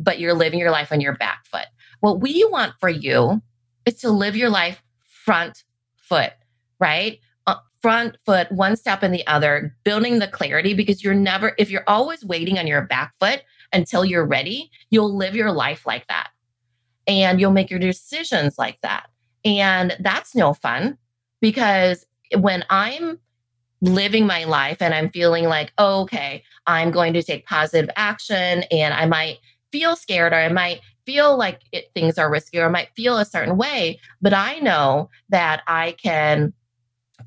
but 0.00 0.18
you're 0.18 0.34
living 0.34 0.58
your 0.58 0.70
life 0.70 0.90
on 0.90 1.00
your 1.00 1.14
back 1.14 1.46
foot. 1.46 1.66
What 2.00 2.20
we 2.20 2.44
want 2.50 2.72
for 2.80 2.88
you 2.88 3.42
is 3.84 3.96
to 3.96 4.10
live 4.10 4.34
your 4.34 4.48
life 4.48 4.82
front 5.06 5.62
foot, 5.96 6.32
right? 6.80 7.20
Front 7.82 8.16
foot, 8.24 8.50
one 8.52 8.76
step 8.76 9.02
in 9.02 9.10
the 9.10 9.26
other, 9.26 9.74
building 9.84 10.18
the 10.18 10.28
clarity 10.28 10.74
because 10.74 11.02
you're 11.02 11.14
never, 11.14 11.54
if 11.58 11.70
you're 11.70 11.84
always 11.86 12.24
waiting 12.24 12.58
on 12.58 12.66
your 12.66 12.82
back 12.82 13.14
foot 13.18 13.42
until 13.72 14.04
you're 14.04 14.26
ready, 14.26 14.70
you'll 14.90 15.16
live 15.16 15.34
your 15.34 15.52
life 15.52 15.86
like 15.86 16.06
that. 16.08 16.30
And 17.06 17.40
you'll 17.40 17.52
make 17.52 17.70
your 17.70 17.78
decisions 17.78 18.58
like 18.58 18.80
that. 18.82 19.08
And 19.44 19.96
that's 20.00 20.34
no 20.34 20.52
fun 20.52 20.98
because 21.40 22.04
when 22.36 22.64
I'm 22.68 23.18
living 23.80 24.26
my 24.26 24.44
life 24.44 24.82
and 24.82 24.94
I'm 24.94 25.10
feeling 25.10 25.44
like, 25.44 25.72
oh, 25.78 26.02
okay, 26.02 26.44
I'm 26.66 26.90
going 26.90 27.14
to 27.14 27.22
take 27.22 27.46
positive 27.46 27.88
action 27.96 28.64
and 28.70 28.92
I 28.92 29.06
might 29.06 29.38
feel 29.72 29.96
scared 29.96 30.32
or 30.32 30.36
I 30.36 30.48
might 30.48 30.80
feel 31.06 31.36
like 31.36 31.60
it, 31.72 31.86
things 31.94 32.18
are 32.18 32.30
risky 32.30 32.58
or 32.58 32.66
I 32.66 32.70
might 32.70 32.90
feel 32.94 33.18
a 33.18 33.24
certain 33.24 33.56
way, 33.56 33.98
but 34.20 34.34
I 34.34 34.58
know 34.58 35.08
that 35.30 35.62
I 35.66 35.92
can 35.92 36.52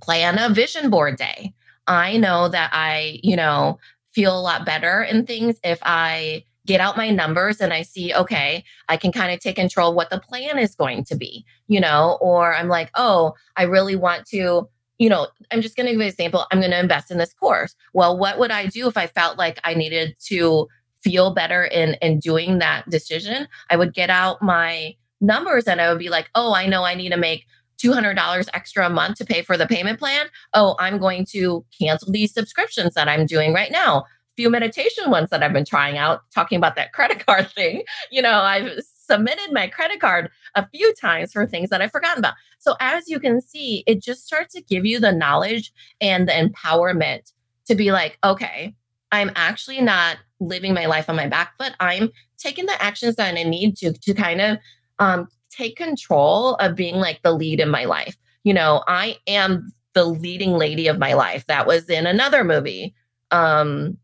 plan 0.02 0.38
a 0.40 0.54
vision 0.54 0.90
board 0.90 1.18
day. 1.18 1.54
I 1.88 2.18
know 2.18 2.48
that 2.48 2.70
I, 2.74 3.20
you 3.24 3.36
know, 3.36 3.80
feel 4.14 4.38
a 4.38 4.42
lot 4.42 4.66
better 4.66 5.04
in 5.04 5.26
things 5.26 5.58
if 5.64 5.80
I 5.82 6.44
get 6.66 6.80
out 6.80 6.96
my 6.96 7.10
numbers 7.10 7.60
and 7.60 7.74
I 7.74 7.82
see, 7.82 8.14
okay, 8.14 8.64
I 8.88 8.96
can 8.96 9.12
kind 9.12 9.34
of 9.34 9.40
take 9.40 9.58
control 9.58 9.90
of 9.90 9.96
what 9.96 10.10
the 10.10 10.20
plan 10.20 10.58
is 10.58 10.76
going 10.76 11.04
to 11.06 11.16
be, 11.16 11.46
you 11.68 11.82
know, 11.82 12.18
or 12.22 12.56
I'm 12.56 12.70
like, 12.70 12.90
oh, 12.96 13.34
I 13.58 13.64
really 13.64 13.98
want 13.98 14.26
to, 14.28 14.70
you 14.98 15.10
know, 15.10 15.28
I'm 15.52 15.62
just 15.62 15.76
going 15.76 15.88
to 15.88 15.92
give 15.92 16.00
an 16.00 16.08
example. 16.08 16.46
I'm 16.52 16.60
going 16.60 16.72
to 16.72 16.80
invest 16.80 17.12
in 17.12 17.18
this 17.18 17.34
course. 17.34 17.76
Well, 17.94 18.18
what 18.18 18.40
would 18.40 18.52
I 18.52 18.68
do 18.68 18.88
if 18.88 18.96
I 18.96 19.08
felt 19.08 19.38
like 19.38 19.60
I 19.66 19.74
needed 19.74 20.16
to 20.28 20.68
feel 21.04 21.34
better 21.34 21.66
in 21.66 21.96
in 21.96 22.20
doing 22.20 22.60
that 22.60 22.90
decision, 22.90 23.48
I 23.70 23.76
would 23.76 23.94
get 23.94 24.10
out 24.10 24.42
my 24.42 24.96
numbers 25.20 25.66
and 25.68 25.82
I 25.82 25.90
would 25.90 26.00
be 26.00 26.10
like, 26.10 26.30
oh, 26.34 26.54
I 26.54 26.66
know 26.68 26.84
I 26.84 26.96
need 26.96 27.10
to 27.10 27.18
make 27.18 27.46
$200 27.84 28.48
extra 28.54 28.86
a 28.86 28.90
month 28.90 29.18
to 29.18 29.26
pay 29.26 29.42
for 29.42 29.58
the 29.58 29.68
payment 29.68 30.00
plan. 30.00 30.28
Oh, 30.54 30.76
I'm 30.80 30.98
going 30.98 31.26
to 31.32 31.66
cancel 31.78 32.12
these 32.12 32.34
subscriptions 32.34 32.94
that 32.94 33.10
I'm 33.10 33.26
doing 33.26 33.54
right 33.54 33.72
now. 33.72 34.06
Few 34.36 34.50
meditation 34.50 35.12
ones 35.12 35.30
that 35.30 35.44
I've 35.44 35.54
been 35.54 35.66
trying 35.66 35.98
out, 35.98 36.22
talking 36.34 36.58
about 36.58 36.76
that 36.76 36.94
credit 36.94 37.26
card 37.26 37.52
thing. 37.52 37.84
You 38.12 38.22
know, 38.22 38.42
I've 38.42 38.72
submitted 38.82 39.52
my 39.52 39.68
credit 39.68 40.00
card 40.00 40.30
a 40.56 40.68
few 40.70 40.94
times 40.94 41.34
for 41.34 41.46
things 41.46 41.70
that 41.70 41.82
I've 41.82 41.92
forgotten 41.92 42.20
about. 42.20 42.36
So, 42.60 42.76
as 42.80 43.08
you 43.08 43.20
can 43.20 43.42
see, 43.42 43.84
it 43.86 44.02
just 44.02 44.26
starts 44.26 44.54
to 44.56 44.62
give 44.62 44.86
you 44.86 45.00
the 45.00 45.12
knowledge 45.12 45.74
and 46.00 46.28
the 46.28 46.34
empowerment 46.34 47.34
to 47.66 47.76
be 47.76 47.92
like, 47.92 48.18
okay, 48.24 48.76
I'm 49.12 49.32
actually 49.36 49.82
not 49.82 50.18
living 50.40 50.74
my 50.74 50.86
life 50.86 51.10
on 51.10 51.16
my 51.16 51.28
back 51.28 51.56
foot. 51.58 51.74
I'm 51.80 52.10
taking 52.38 52.66
the 52.66 52.82
actions 52.82 53.16
that 53.16 53.36
I 53.36 53.44
need 53.44 53.78
to 53.78 53.94
to 53.94 54.14
kind 54.14 54.42
of 54.42 54.58
um, 55.00 55.28
take 55.54 55.76
control 55.76 56.56
of 56.56 56.76
being 56.76 56.96
like 56.96 57.22
the 57.22 57.32
lead 57.32 57.60
in 57.60 57.70
my 57.70 57.86
life. 57.86 58.18
You 58.44 58.54
know, 58.54 58.84
I 58.88 59.18
am 59.28 59.72
the 59.94 60.06
leading 60.06 60.54
lady 60.54 60.88
of 60.88 61.00
my 61.00 61.14
life. 61.14 61.46
That 61.48 61.68
was 61.68 61.90
in 61.90 62.06
another 62.08 62.44
movie. 62.44 62.94
Um, 63.32 63.98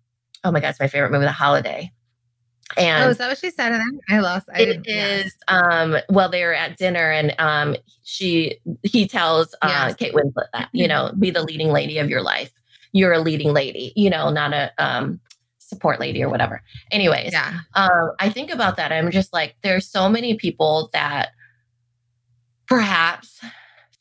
oh 0.44 0.52
my 0.52 0.60
God, 0.60 0.70
it's 0.70 0.80
my 0.80 0.88
favorite 0.88 1.12
movie, 1.12 1.26
The 1.26 1.32
Holiday. 1.32 1.92
And 2.78 3.06
oh, 3.06 3.10
is 3.10 3.18
that 3.18 3.30
what 3.30 3.38
she 3.40 3.50
said? 3.50 3.82
I 4.10 4.20
lost. 4.20 4.48
I 4.54 4.62
it 4.62 4.82
is. 4.86 5.36
Um, 5.48 5.98
well, 6.10 6.30
they 6.30 6.44
were 6.44 6.54
at 6.54 6.78
dinner, 6.78 7.12
and 7.12 7.34
um, 7.40 7.76
she 8.04 8.58
he 8.84 9.08
tells 9.08 9.56
uh, 9.64 9.88
yes. 9.88 9.96
Kate 9.96 10.14
Winslet 10.14 10.46
that 10.54 10.70
you 10.72 10.88
know, 10.88 11.12
be 11.18 11.32
the 11.32 11.42
leading 11.42 11.72
lady 11.72 11.98
of 11.98 12.12
your 12.12 12.22
life. 12.22 12.52
You're 12.92 13.14
a 13.14 13.20
leading 13.20 13.54
lady. 13.54 13.92
You 13.96 14.12
know, 14.12 14.30
not 14.30 14.54
a 14.54 14.72
um, 14.78 15.20
support 15.58 16.00
lady 16.00 16.24
or 16.24 16.30
whatever. 16.30 16.62
Anyways, 16.92 17.32
yeah. 17.32 17.60
Um, 17.74 18.12
I 18.20 18.30
think 18.30 18.52
about 18.52 18.78
that. 18.78 18.92
I'm 18.92 19.10
just 19.10 19.34
like, 19.34 19.56
there's 19.62 19.88
so 19.88 20.08
many 20.08 20.36
people 20.36 20.92
that 20.94 21.30
perhaps 22.70 23.42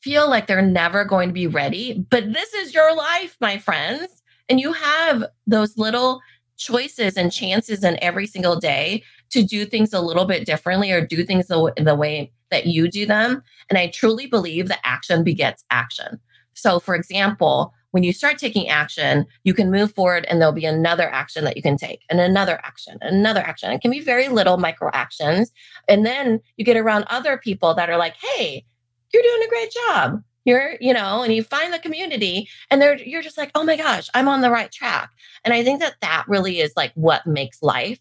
feel 0.01 0.29
like 0.29 0.47
they're 0.47 0.61
never 0.61 1.03
going 1.03 1.27
to 1.27 1.33
be 1.33 1.47
ready, 1.47 2.05
but 2.09 2.31
this 2.31 2.53
is 2.53 2.73
your 2.73 2.95
life, 2.95 3.35
my 3.41 3.57
friends. 3.57 4.21
And 4.47 4.59
you 4.59 4.71
have 4.73 5.25
those 5.45 5.77
little 5.77 6.21
choices 6.57 7.17
and 7.17 7.31
chances 7.31 7.83
in 7.83 7.97
every 8.01 8.27
single 8.27 8.59
day 8.59 9.03
to 9.31 9.43
do 9.43 9.65
things 9.65 9.93
a 9.93 10.01
little 10.01 10.25
bit 10.25 10.45
differently 10.45 10.91
or 10.91 11.05
do 11.05 11.23
things 11.25 11.47
the, 11.47 11.73
the 11.77 11.95
way 11.95 12.31
that 12.51 12.67
you 12.67 12.89
do 12.89 13.05
them. 13.05 13.43
And 13.69 13.77
I 13.77 13.87
truly 13.87 14.27
believe 14.27 14.67
that 14.69 14.79
action 14.83 15.23
begets 15.23 15.65
action. 15.69 16.19
So, 16.53 16.79
for 16.79 16.95
example, 16.95 17.73
when 17.91 18.03
you 18.03 18.13
start 18.13 18.37
taking 18.37 18.69
action, 18.69 19.25
you 19.43 19.53
can 19.53 19.71
move 19.71 19.93
forward 19.93 20.25
and 20.29 20.39
there'll 20.39 20.53
be 20.53 20.65
another 20.65 21.09
action 21.09 21.43
that 21.45 21.55
you 21.55 21.63
can 21.63 21.77
take 21.77 22.01
and 22.09 22.19
another 22.19 22.59
action, 22.63 22.97
another 23.01 23.41
action. 23.41 23.71
It 23.71 23.81
can 23.81 23.91
be 23.91 23.99
very 23.99 24.27
little 24.27 24.57
micro 24.57 24.89
actions. 24.93 25.51
And 25.87 26.05
then 26.05 26.39
you 26.57 26.65
get 26.65 26.77
around 26.77 27.05
other 27.07 27.37
people 27.37 27.73
that 27.73 27.89
are 27.89 27.97
like, 27.97 28.15
hey, 28.15 28.65
you're 29.11 29.23
doing 29.23 29.43
a 29.43 29.49
great 29.49 29.71
job. 29.87 30.23
You're, 30.45 30.75
you 30.79 30.93
know, 30.93 31.23
and 31.23 31.33
you 31.33 31.43
find 31.43 31.73
the 31.73 31.79
community 31.79 32.47
and 32.69 32.81
they're, 32.81 32.97
you're 32.97 33.21
just 33.21 33.37
like, 33.37 33.51
oh 33.55 33.63
my 33.63 33.75
gosh, 33.75 34.09
I'm 34.13 34.27
on 34.27 34.41
the 34.41 34.51
right 34.51 34.71
track. 34.71 35.09
And 35.43 35.53
I 35.53 35.63
think 35.63 35.79
that 35.81 35.95
that 36.01 36.25
really 36.27 36.59
is 36.59 36.73
like 36.75 36.91
what 36.95 37.25
makes 37.27 37.61
life 37.61 37.99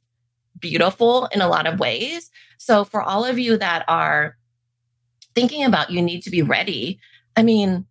beautiful 0.59 1.27
in 1.27 1.41
a 1.41 1.49
lot 1.49 1.67
of 1.67 1.81
ways. 1.81 2.31
So 2.59 2.85
for 2.85 3.03
all 3.03 3.25
of 3.25 3.39
you 3.39 3.57
that 3.57 3.85
are 3.89 4.37
thinking 5.35 5.65
about 5.65 5.91
you 5.91 6.03
need 6.03 6.23
to 6.23 6.31
be 6.31 6.43
ready, 6.43 7.01
I 7.37 7.43
mean, 7.43 7.87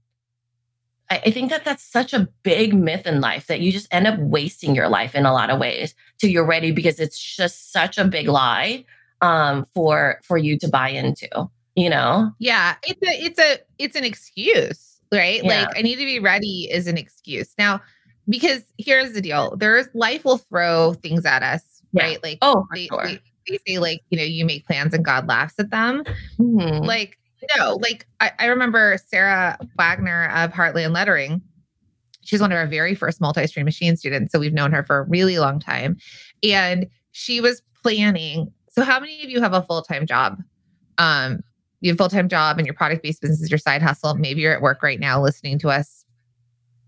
I, 1.10 1.22
I 1.28 1.32
think 1.32 1.50
that 1.50 1.64
that's 1.66 1.84
such 1.84 2.14
a 2.14 2.28
big 2.44 2.74
myth 2.74 3.06
in 3.06 3.22
life 3.22 3.48
that 3.48 3.62
you 3.62 3.72
just 3.72 3.88
end 3.92 4.08
up 4.08 4.20
wasting 4.20 4.76
your 4.76 4.90
life 4.90 5.16
in 5.16 5.26
a 5.26 5.34
lot 5.34 5.50
of 5.50 5.60
ways 5.60 5.96
till 6.18 6.30
you're 6.30 6.46
ready 6.46 6.72
because 6.72 7.00
it's 7.00 7.18
just 7.20 7.72
such 7.72 7.98
a 7.98 8.06
big 8.06 8.28
lie 8.28 8.84
um, 9.22 9.66
for 9.74 10.20
for 10.24 10.38
you 10.38 10.58
to 10.60 10.68
buy 10.68 10.90
into. 10.90 11.28
You 11.76 11.90
know? 11.92 12.32
Yeah, 12.40 12.76
it's 12.84 13.02
a 13.04 13.24
it's 13.26 13.40
a 13.40 13.60
it's 13.78 13.96
an 13.96 14.04
excuse, 14.04 15.00
right? 15.12 15.44
Yeah. 15.44 15.50
Like 15.66 15.78
I 15.78 15.82
need 15.82 15.96
to 15.98 16.06
be 16.06 16.20
ready 16.20 16.68
is 16.72 16.88
an 16.88 16.98
excuse 16.98 17.54
now 17.58 17.82
because 18.28 18.64
here's 18.78 19.14
the 19.14 19.22
deal: 19.22 19.56
there's 19.58 19.88
life 19.94 20.26
will 20.26 20.40
throw 20.40 20.94
things 20.96 21.26
at 21.26 21.44
us, 21.44 21.62
Yeah. 21.94 22.04
right? 22.04 22.24
Like 22.24 22.40
Oh, 22.42 22.66
they, 22.74 22.88
sure. 22.88 23.06
they, 23.06 23.20
they 23.48 23.60
say 23.68 23.78
like 23.80 24.02
you 24.10 24.18
know 24.18 24.24
you 24.24 24.44
make 24.44 24.66
plans 24.66 24.94
and 24.94 25.06
God 25.06 25.28
laughs 25.28 25.54
at 25.60 25.70
them. 25.70 26.04
Mhm. 26.40 26.84
Like, 26.86 27.18
no, 27.56 27.75
like 27.75 28.08
I, 28.20 28.32
I 28.39 28.46
remember 28.48 28.98
Sarah 29.08 29.58
Wagner 29.77 30.30
of 30.36 30.51
Heartland 30.51 30.94
Lettering. 30.94 31.42
She's 32.24 32.42
one 32.42 32.51
of 32.51 32.58
our 32.58 32.68
very 32.68 32.96
first 32.96 33.22
multi-stream 33.22 33.66
machine 33.66 33.96
students. 33.96 34.32
So 34.32 34.39
we've 34.39 34.54
known 34.54 34.72
her 34.74 34.84
for 34.84 35.00
a 35.00 35.04
really 35.04 35.39
long 35.39 35.60
time. 35.60 35.98
And 36.44 36.88
she 37.12 37.39
was 37.39 37.62
planning. 37.82 38.51
So 38.70 38.84
how 38.84 39.00
many 39.00 39.24
of 39.24 39.30
you 39.30 39.39
have 39.42 39.54
a 39.54 39.62
full-time 39.62 40.06
job? 40.06 40.44
Um, 40.98 41.42
you 41.80 41.92
have 41.92 41.96
a 41.96 41.98
full-time 41.98 42.27
job 42.27 42.58
and 42.58 42.66
your 42.66 42.74
product-based 42.74 43.22
business 43.22 43.42
is 43.42 43.50
your 43.50 43.58
side 43.58 43.82
hustle. 43.82 44.16
Maybe 44.16 44.42
you're 44.42 44.54
at 44.54 44.62
work 44.62 44.84
right 44.84 45.00
now 45.00 45.22
listening 45.22 45.58
to 45.60 45.70
us. 45.70 46.04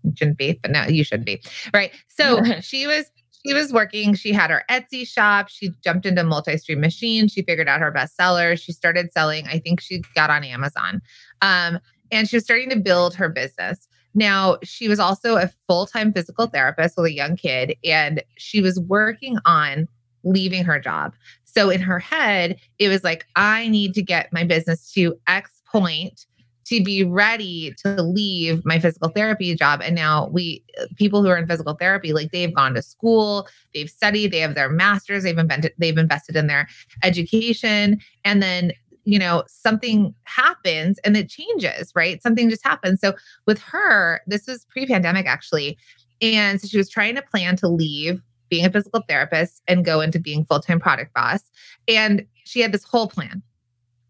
You 0.02 0.12
shouldn't 0.16 0.38
be, 0.38 0.58
but 0.60 0.70
no, 0.70 0.84
you 0.84 1.04
should 1.04 1.24
be. 1.24 1.42
Right. 1.72 1.92
So 2.08 2.42
she 2.60 2.86
was 2.86 3.10
she 3.44 3.54
was 3.54 3.72
working. 3.72 4.14
She 4.14 4.32
had 4.32 4.50
her 4.50 4.64
Etsy 4.70 5.06
shop. 5.06 5.48
She 5.48 5.70
jumped 5.82 6.06
into 6.06 6.24
multi-stream 6.24 6.80
machines. 6.80 7.32
She 7.32 7.42
figured 7.42 7.68
out 7.68 7.80
her 7.80 7.90
best 7.90 8.16
sellers. 8.16 8.60
She 8.60 8.72
started 8.72 9.12
selling. 9.12 9.46
I 9.46 9.58
think 9.58 9.80
she 9.80 10.02
got 10.14 10.30
on 10.30 10.44
Amazon. 10.44 11.00
Um, 11.42 11.78
and 12.10 12.28
she 12.28 12.36
was 12.36 12.44
starting 12.44 12.70
to 12.70 12.76
build 12.76 13.14
her 13.14 13.28
business. 13.28 13.88
Now, 14.14 14.58
she 14.64 14.88
was 14.88 14.98
also 14.98 15.36
a 15.36 15.50
full-time 15.68 16.12
physical 16.12 16.46
therapist 16.48 16.96
with 16.96 17.06
a 17.06 17.12
young 17.12 17.36
kid, 17.36 17.76
and 17.84 18.22
she 18.36 18.60
was 18.60 18.80
working 18.80 19.38
on 19.44 19.86
leaving 20.24 20.64
her 20.64 20.80
job. 20.80 21.14
So 21.44 21.70
in 21.70 21.80
her 21.80 21.98
head, 21.98 22.58
it 22.78 22.88
was 22.88 23.04
like, 23.04 23.26
I 23.36 23.68
need 23.68 23.94
to 23.94 24.02
get 24.02 24.32
my 24.32 24.44
business 24.44 24.92
to 24.92 25.14
X 25.26 25.62
point 25.70 26.26
to 26.70 26.82
be 26.82 27.02
ready 27.02 27.74
to 27.82 28.00
leave 28.00 28.64
my 28.64 28.78
physical 28.78 29.08
therapy 29.08 29.54
job. 29.56 29.80
And 29.84 29.94
now 29.94 30.28
we 30.28 30.64
people 30.96 31.22
who 31.22 31.28
are 31.28 31.36
in 31.36 31.46
physical 31.46 31.74
therapy, 31.74 32.12
like 32.12 32.30
they've 32.30 32.54
gone 32.54 32.74
to 32.74 32.82
school, 32.82 33.48
they've 33.74 33.90
studied, 33.90 34.30
they 34.30 34.38
have 34.38 34.54
their 34.54 34.70
masters, 34.70 35.24
they've 35.24 35.36
invented, 35.36 35.72
they've 35.78 35.98
invested 35.98 36.36
in 36.36 36.46
their 36.46 36.68
education. 37.02 38.00
And 38.24 38.40
then, 38.40 38.72
you 39.04 39.18
know, 39.18 39.42
something 39.48 40.14
happens 40.24 40.98
and 41.00 41.16
it 41.16 41.28
changes, 41.28 41.92
right? 41.96 42.22
Something 42.22 42.48
just 42.48 42.64
happens. 42.64 43.00
So 43.00 43.14
with 43.46 43.58
her, 43.62 44.20
this 44.28 44.46
was 44.46 44.64
pre-pandemic 44.66 45.26
actually. 45.26 45.76
And 46.22 46.60
so 46.60 46.68
she 46.68 46.78
was 46.78 46.88
trying 46.88 47.16
to 47.16 47.22
plan 47.22 47.56
to 47.56 47.68
leave 47.68 48.22
being 48.48 48.64
a 48.64 48.70
physical 48.70 49.02
therapist 49.08 49.62
and 49.66 49.84
go 49.84 50.00
into 50.00 50.20
being 50.20 50.44
full-time 50.44 50.78
product 50.78 51.14
boss. 51.14 51.42
And 51.88 52.26
she 52.44 52.60
had 52.60 52.72
this 52.72 52.84
whole 52.84 53.08
plan 53.08 53.42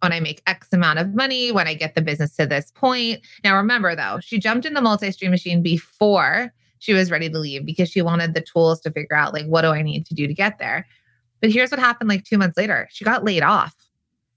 when 0.03 0.13
I 0.13 0.21
make 0.21 0.43
X 0.47 0.69
amount 0.73 0.99
of 0.99 1.15
money, 1.15 1.53
when 1.53 1.67
I 1.67 1.75
get 1.75 1.95
the 1.95 2.03
business 2.03 2.35
to 2.37 2.47
this 2.47 2.71
point. 2.71 3.21
Now, 3.45 3.57
remember 3.57 3.95
though, 3.95 4.19
she 4.21 4.39
jumped 4.39 4.67
in 4.67 4.75
the 4.75 4.81
multi 4.81 5.11
stream 5.13 5.31
machine 5.31 5.63
before 5.63 6.53
she 6.79 6.95
was 6.95 7.11
ready 7.11 7.29
to 7.29 7.39
leave 7.39 7.67
because 7.67 7.91
she 7.91 8.01
wanted 8.03 8.35
the 8.35 8.41
tools 8.41 8.81
to 8.81 8.91
figure 8.91 9.17
out, 9.17 9.35
like, 9.35 9.47
what 9.47 9.63
do 9.63 9.69
I 9.69 9.83
need 9.83 10.07
to 10.07 10.15
do 10.15 10.27
to 10.27 10.35
get 10.35 10.59
there? 10.59 10.87
But 11.41 11.51
here's 11.51 11.71
what 11.71 11.81
happened 11.81 12.09
like 12.09 12.25
two 12.25 12.39
months 12.39 12.57
later 12.57 12.89
she 12.91 13.05
got 13.05 13.25
laid 13.25 13.43
off. 13.43 13.75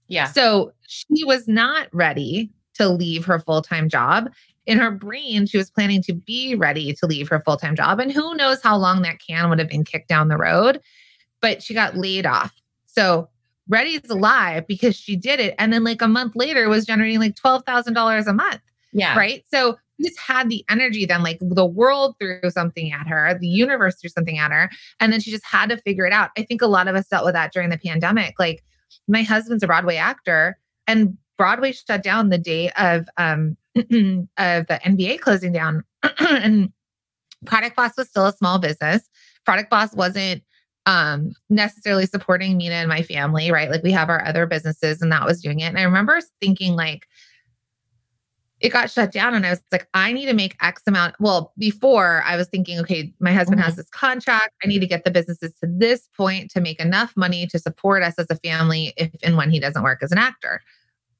yeah. 0.08 0.26
So 0.26 0.72
she 0.86 1.24
was 1.24 1.48
not 1.48 1.88
ready 1.92 2.50
to 2.74 2.88
leave 2.88 3.24
her 3.24 3.38
full 3.38 3.62
time 3.62 3.88
job. 3.88 4.30
In 4.66 4.78
her 4.78 4.90
brain, 4.90 5.46
she 5.46 5.58
was 5.58 5.70
planning 5.70 6.02
to 6.02 6.14
be 6.14 6.54
ready 6.54 6.94
to 6.94 7.06
leave 7.06 7.28
her 7.28 7.40
full 7.40 7.56
time 7.56 7.76
job. 7.76 8.00
And 8.00 8.10
who 8.12 8.34
knows 8.34 8.62
how 8.62 8.76
long 8.76 9.02
that 9.02 9.18
can 9.26 9.48
would 9.48 9.58
have 9.58 9.68
been 9.68 9.84
kicked 9.84 10.08
down 10.08 10.28
the 10.28 10.38
road, 10.38 10.80
but 11.40 11.62
she 11.62 11.74
got 11.74 11.96
laid 11.96 12.26
off. 12.26 12.54
So 12.86 13.28
Ready 13.68 13.90
is 13.90 14.10
alive 14.10 14.66
because 14.66 14.94
she 14.94 15.16
did 15.16 15.40
it. 15.40 15.54
And 15.58 15.72
then, 15.72 15.84
like 15.84 16.02
a 16.02 16.08
month 16.08 16.36
later, 16.36 16.68
was 16.68 16.84
generating 16.84 17.20
like 17.20 17.34
$12,000 17.34 18.26
a 18.26 18.32
month. 18.32 18.60
Yeah. 18.92 19.16
Right. 19.16 19.44
So 19.52 19.76
she 19.96 20.08
just 20.08 20.18
had 20.18 20.48
the 20.48 20.64
energy 20.68 21.06
then, 21.06 21.22
like 21.22 21.38
the 21.40 21.66
world 21.66 22.16
threw 22.18 22.50
something 22.50 22.92
at 22.92 23.06
her, 23.06 23.36
the 23.38 23.48
universe 23.48 23.96
threw 24.00 24.10
something 24.10 24.38
at 24.38 24.50
her. 24.50 24.70
And 25.00 25.12
then 25.12 25.20
she 25.20 25.30
just 25.30 25.44
had 25.44 25.68
to 25.70 25.76
figure 25.78 26.06
it 26.06 26.12
out. 26.12 26.30
I 26.36 26.42
think 26.42 26.62
a 26.62 26.66
lot 26.66 26.88
of 26.88 26.96
us 26.96 27.08
dealt 27.08 27.24
with 27.24 27.34
that 27.34 27.52
during 27.52 27.70
the 27.70 27.78
pandemic. 27.78 28.34
Like 28.38 28.64
my 29.08 29.22
husband's 29.22 29.62
a 29.62 29.66
Broadway 29.66 29.96
actor 29.96 30.58
and 30.86 31.16
Broadway 31.36 31.72
shut 31.72 32.02
down 32.02 32.28
the 32.28 32.38
day 32.38 32.70
of 32.78 33.08
um 33.16 33.56
of 33.76 33.86
the 34.66 34.80
NBA 34.84 35.20
closing 35.20 35.52
down. 35.52 35.84
and 36.18 36.72
Product 37.44 37.76
Boss 37.76 37.92
was 37.96 38.08
still 38.08 38.26
a 38.26 38.32
small 38.32 38.58
business. 38.58 39.08
Product 39.44 39.70
Boss 39.70 39.94
wasn't 39.94 40.42
um 40.86 41.32
necessarily 41.48 42.06
supporting 42.06 42.56
Mina 42.56 42.74
and 42.74 42.88
my 42.88 43.02
family, 43.02 43.50
right? 43.50 43.70
Like 43.70 43.82
we 43.82 43.92
have 43.92 44.10
our 44.10 44.24
other 44.24 44.46
businesses 44.46 45.00
and 45.00 45.10
that 45.12 45.24
was 45.24 45.40
doing 45.42 45.60
it. 45.60 45.66
And 45.66 45.78
I 45.78 45.82
remember 45.82 46.20
thinking 46.40 46.76
like 46.76 47.06
it 48.60 48.70
got 48.72 48.90
shut 48.90 49.12
down 49.12 49.34
and 49.34 49.44
I 49.44 49.50
was 49.50 49.62
like, 49.72 49.88
I 49.94 50.12
need 50.12 50.26
to 50.26 50.32
make 50.32 50.56
X 50.62 50.82
amount. 50.86 51.16
Well, 51.20 51.52
before 51.58 52.22
I 52.24 52.36
was 52.36 52.48
thinking, 52.48 52.78
okay, 52.80 53.12
my 53.20 53.32
husband 53.32 53.60
has 53.60 53.76
this 53.76 53.88
contract. 53.90 54.54
I 54.62 54.68
need 54.68 54.78
to 54.80 54.86
get 54.86 55.04
the 55.04 55.10
businesses 55.10 55.52
to 55.62 55.66
this 55.70 56.08
point 56.16 56.50
to 56.52 56.60
make 56.60 56.80
enough 56.80 57.14
money 57.16 57.46
to 57.48 57.58
support 57.58 58.02
us 58.02 58.14
as 58.16 58.26
a 58.30 58.36
family 58.36 58.94
if 58.96 59.10
and 59.22 59.36
when 59.36 59.50
he 59.50 59.60
doesn't 59.60 59.82
work 59.82 60.02
as 60.02 60.12
an 60.12 60.18
actor. 60.18 60.62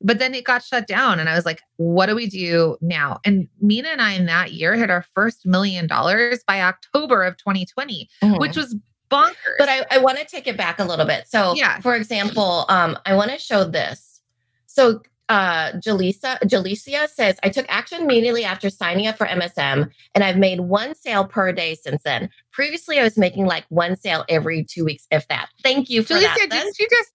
But 0.00 0.18
then 0.20 0.34
it 0.34 0.44
got 0.44 0.62
shut 0.62 0.86
down 0.86 1.18
and 1.18 1.28
I 1.28 1.34
was 1.34 1.44
like, 1.44 1.60
what 1.76 2.06
do 2.06 2.14
we 2.14 2.28
do 2.28 2.76
now? 2.80 3.18
And 3.24 3.48
Mina 3.60 3.88
and 3.88 4.00
I 4.00 4.12
in 4.12 4.26
that 4.26 4.52
year 4.52 4.74
hit 4.74 4.90
our 4.90 5.04
first 5.14 5.44
million 5.44 5.86
dollars 5.86 6.42
by 6.46 6.60
October 6.62 7.24
of 7.24 7.36
2020, 7.36 8.08
Mhm. 8.22 8.38
which 8.38 8.56
was 8.56 8.76
bonkers. 9.14 9.54
But 9.58 9.68
I, 9.68 9.84
I 9.90 9.98
want 9.98 10.18
to 10.18 10.24
take 10.24 10.46
it 10.46 10.56
back 10.56 10.78
a 10.78 10.84
little 10.84 11.06
bit. 11.06 11.26
So, 11.28 11.54
Yeah. 11.54 11.80
for 11.80 11.94
example, 11.94 12.66
um, 12.68 12.98
I 13.06 13.14
want 13.14 13.30
to 13.30 13.38
show 13.38 13.64
this. 13.64 14.20
So, 14.66 15.02
uh, 15.30 15.72
Jaleesa, 15.72 16.38
Jalecia 16.42 17.08
says, 17.08 17.38
I 17.42 17.48
took 17.48 17.64
action 17.70 18.02
immediately 18.02 18.44
after 18.44 18.68
signing 18.68 19.06
up 19.06 19.16
for 19.16 19.26
MSM, 19.26 19.90
and 20.14 20.24
I've 20.24 20.36
made 20.36 20.60
one 20.60 20.94
sale 20.94 21.24
per 21.24 21.50
day 21.52 21.74
since 21.76 22.02
then. 22.02 22.28
Previously, 22.52 22.98
I 23.00 23.04
was 23.04 23.16
making 23.16 23.46
like 23.46 23.64
one 23.70 23.96
sale 23.96 24.24
every 24.28 24.64
two 24.64 24.84
weeks, 24.84 25.06
if 25.10 25.26
that. 25.28 25.48
Thank 25.62 25.88
you 25.88 26.02
for 26.02 26.08
Julia, 26.14 26.28
that. 26.28 26.50
did 26.50 26.76
she 26.76 26.86
just 26.90 27.12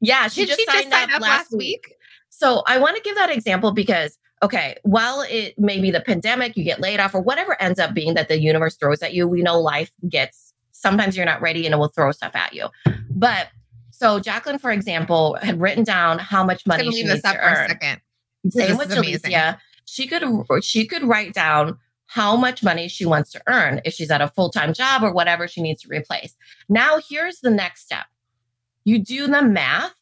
yeah, 0.00 0.28
she 0.28 0.42
did 0.42 0.48
just 0.50 0.60
she 0.60 0.66
just 0.66 0.78
signed 0.78 0.92
sign 0.92 1.12
up, 1.12 1.20
last 1.20 1.50
week. 1.50 1.84
week? 1.88 1.94
So 2.28 2.62
I 2.68 2.78
want 2.78 2.94
to 2.96 3.02
give 3.02 3.16
that 3.16 3.30
example 3.30 3.72
because, 3.72 4.16
okay, 4.44 4.76
while 4.84 5.22
it 5.22 5.58
may 5.58 5.80
be 5.80 5.90
the 5.90 6.00
pandemic, 6.00 6.56
you 6.56 6.62
get 6.62 6.78
laid 6.80 7.00
off 7.00 7.12
or 7.14 7.20
whatever 7.20 7.60
ends 7.60 7.80
up 7.80 7.94
being 7.94 8.14
that 8.14 8.28
the 8.28 8.38
universe 8.40 8.76
throws 8.76 9.02
at 9.02 9.12
you, 9.14 9.26
we 9.26 9.42
know 9.42 9.58
life 9.60 9.90
gets 10.08 10.47
sometimes 10.80 11.16
you're 11.16 11.26
not 11.26 11.40
ready 11.42 11.66
and 11.66 11.74
it 11.74 11.78
will 11.78 11.88
throw 11.88 12.12
stuff 12.12 12.34
at 12.34 12.54
you. 12.54 12.68
But 13.10 13.48
so 13.90 14.20
Jacqueline, 14.20 14.58
for 14.58 14.70
example, 14.70 15.36
had 15.42 15.60
written 15.60 15.84
down 15.84 16.18
how 16.18 16.44
much 16.44 16.66
money 16.66 16.84
she 16.84 16.90
leave 16.90 17.06
needs 17.06 17.22
this 17.22 17.24
up 17.24 17.34
to 17.34 17.42
for 17.42 17.46
a 17.48 17.50
earn. 17.50 17.68
second. 17.68 18.00
Same 18.50 18.76
This 18.76 18.78
with. 18.78 18.90
Jalecia. 18.90 19.58
She 19.84 20.06
could 20.06 20.22
she 20.62 20.86
could 20.86 21.02
write 21.02 21.32
down 21.32 21.78
how 22.06 22.36
much 22.36 22.62
money 22.62 22.88
she 22.88 23.04
wants 23.04 23.30
to 23.32 23.42
earn 23.48 23.80
if 23.84 23.94
she's 23.94 24.10
at 24.10 24.20
a 24.20 24.28
full-time 24.28 24.72
job 24.72 25.02
or 25.02 25.12
whatever 25.12 25.48
she 25.48 25.60
needs 25.62 25.82
to 25.82 25.88
replace. 25.88 26.34
Now 26.68 26.98
here's 27.08 27.40
the 27.40 27.50
next 27.50 27.84
step. 27.84 28.06
You 28.84 28.98
do 28.98 29.26
the 29.26 29.42
math 29.42 29.94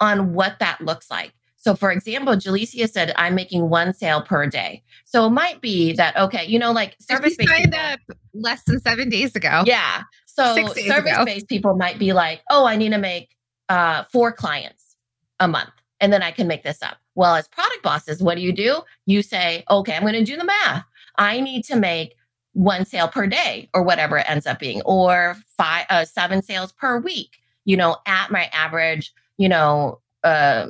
on 0.00 0.34
what 0.34 0.58
that 0.60 0.80
looks 0.80 1.10
like. 1.10 1.32
So 1.68 1.74
for 1.74 1.92
example, 1.92 2.32
Jalecia 2.34 2.88
said, 2.88 3.12
I'm 3.16 3.34
making 3.34 3.68
one 3.68 3.92
sale 3.92 4.22
per 4.22 4.46
day. 4.46 4.82
So 5.04 5.26
it 5.26 5.30
might 5.32 5.60
be 5.60 5.92
that, 5.92 6.16
okay, 6.16 6.46
you 6.46 6.58
know, 6.58 6.72
like 6.72 6.96
service-based 6.98 7.50
signed 7.50 7.72
people- 7.72 7.78
up 7.78 8.00
less 8.32 8.62
than 8.64 8.80
seven 8.80 9.10
days 9.10 9.36
ago. 9.36 9.64
yeah. 9.66 10.04
So 10.24 10.54
ago. 10.56 10.72
service-based 10.72 11.46
people 11.46 11.76
might 11.76 11.98
be 11.98 12.14
like, 12.14 12.40
oh, 12.48 12.64
I 12.64 12.76
need 12.76 12.92
to 12.92 12.98
make 12.98 13.36
uh, 13.68 14.04
four 14.04 14.32
clients 14.32 14.96
a 15.40 15.46
month, 15.46 15.68
and 16.00 16.10
then 16.10 16.22
I 16.22 16.30
can 16.30 16.48
make 16.48 16.62
this 16.62 16.82
up. 16.82 16.96
Well, 17.14 17.34
as 17.34 17.48
product 17.48 17.82
bosses, 17.82 18.22
what 18.22 18.36
do 18.36 18.40
you 18.40 18.52
do? 18.54 18.80
You 19.04 19.20
say, 19.20 19.64
okay, 19.70 19.94
I'm 19.94 20.02
going 20.02 20.14
to 20.14 20.24
do 20.24 20.38
the 20.38 20.44
math. 20.44 20.86
I 21.18 21.38
need 21.40 21.64
to 21.64 21.76
make 21.76 22.14
one 22.54 22.86
sale 22.86 23.08
per 23.08 23.26
day, 23.26 23.68
or 23.74 23.82
whatever 23.82 24.16
it 24.16 24.30
ends 24.30 24.46
up 24.46 24.58
being, 24.58 24.80
or 24.86 25.36
five, 25.58 25.84
uh, 25.90 26.06
seven 26.06 26.40
sales 26.40 26.72
per 26.72 26.98
week. 26.98 27.36
You 27.66 27.76
know, 27.76 27.98
at 28.06 28.30
my 28.30 28.44
average, 28.54 29.12
you 29.36 29.50
know, 29.50 30.00
uh, 30.24 30.68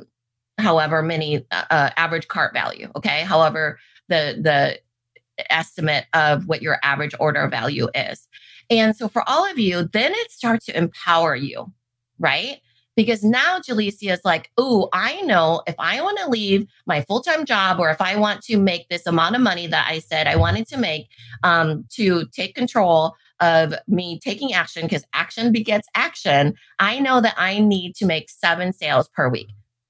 however 0.59 1.01
many 1.01 1.45
uh, 1.51 1.63
uh, 1.69 1.89
average 1.97 2.27
cart 2.27 2.53
value. 2.53 2.89
Okay, 2.95 3.21
however 3.23 3.79
the 4.07 4.39
the 4.41 4.79
estimate 5.49 6.05
of 6.13 6.47
what 6.47 6.61
your 6.61 6.77
average 6.83 7.15
order 7.19 7.47
value 7.47 7.87
is. 7.95 8.27
And 8.69 8.95
so 8.95 9.07
for 9.07 9.23
all 9.27 9.49
of 9.49 9.57
you, 9.57 9.89
then 9.93 10.11
it 10.13 10.31
starts 10.31 10.65
to 10.65 10.77
empower 10.77 11.35
you, 11.35 11.71
right? 12.19 12.57
Because 12.95 13.23
now 13.23 13.59
Jalecia 13.59 14.11
is 14.11 14.19
like, 14.25 14.51
oh, 14.57 14.89
I 14.91 15.21
know 15.21 15.61
if 15.65 15.75
I 15.79 16.01
want 16.01 16.17
to 16.19 16.29
leave 16.29 16.67
my 16.85 17.01
full 17.03 17.21
time 17.21 17.45
job 17.45 17.79
or 17.79 17.89
if 17.89 18.01
I 18.01 18.17
want 18.17 18.41
to 18.43 18.57
make 18.57 18.89
this 18.89 19.07
amount 19.07 19.35
of 19.35 19.41
money 19.41 19.67
that 19.67 19.87
I 19.89 19.99
said 19.99 20.27
I 20.27 20.35
wanted 20.35 20.67
to 20.67 20.77
make 20.77 21.07
um, 21.43 21.85
to 21.91 22.25
take 22.33 22.55
control 22.55 23.15
of 23.39 23.73
me 23.87 24.19
taking 24.19 24.51
action, 24.51 24.83
because 24.83 25.05
action 25.13 25.53
begets 25.53 25.87
action, 25.95 26.55
I 26.79 26.99
know 26.99 27.21
that 27.21 27.35
I 27.37 27.59
need 27.59 27.95
to 27.95 28.05
make 28.05 28.29
seven 28.29 28.73
sales 28.73 29.07
per 29.07 29.29
week. 29.29 29.49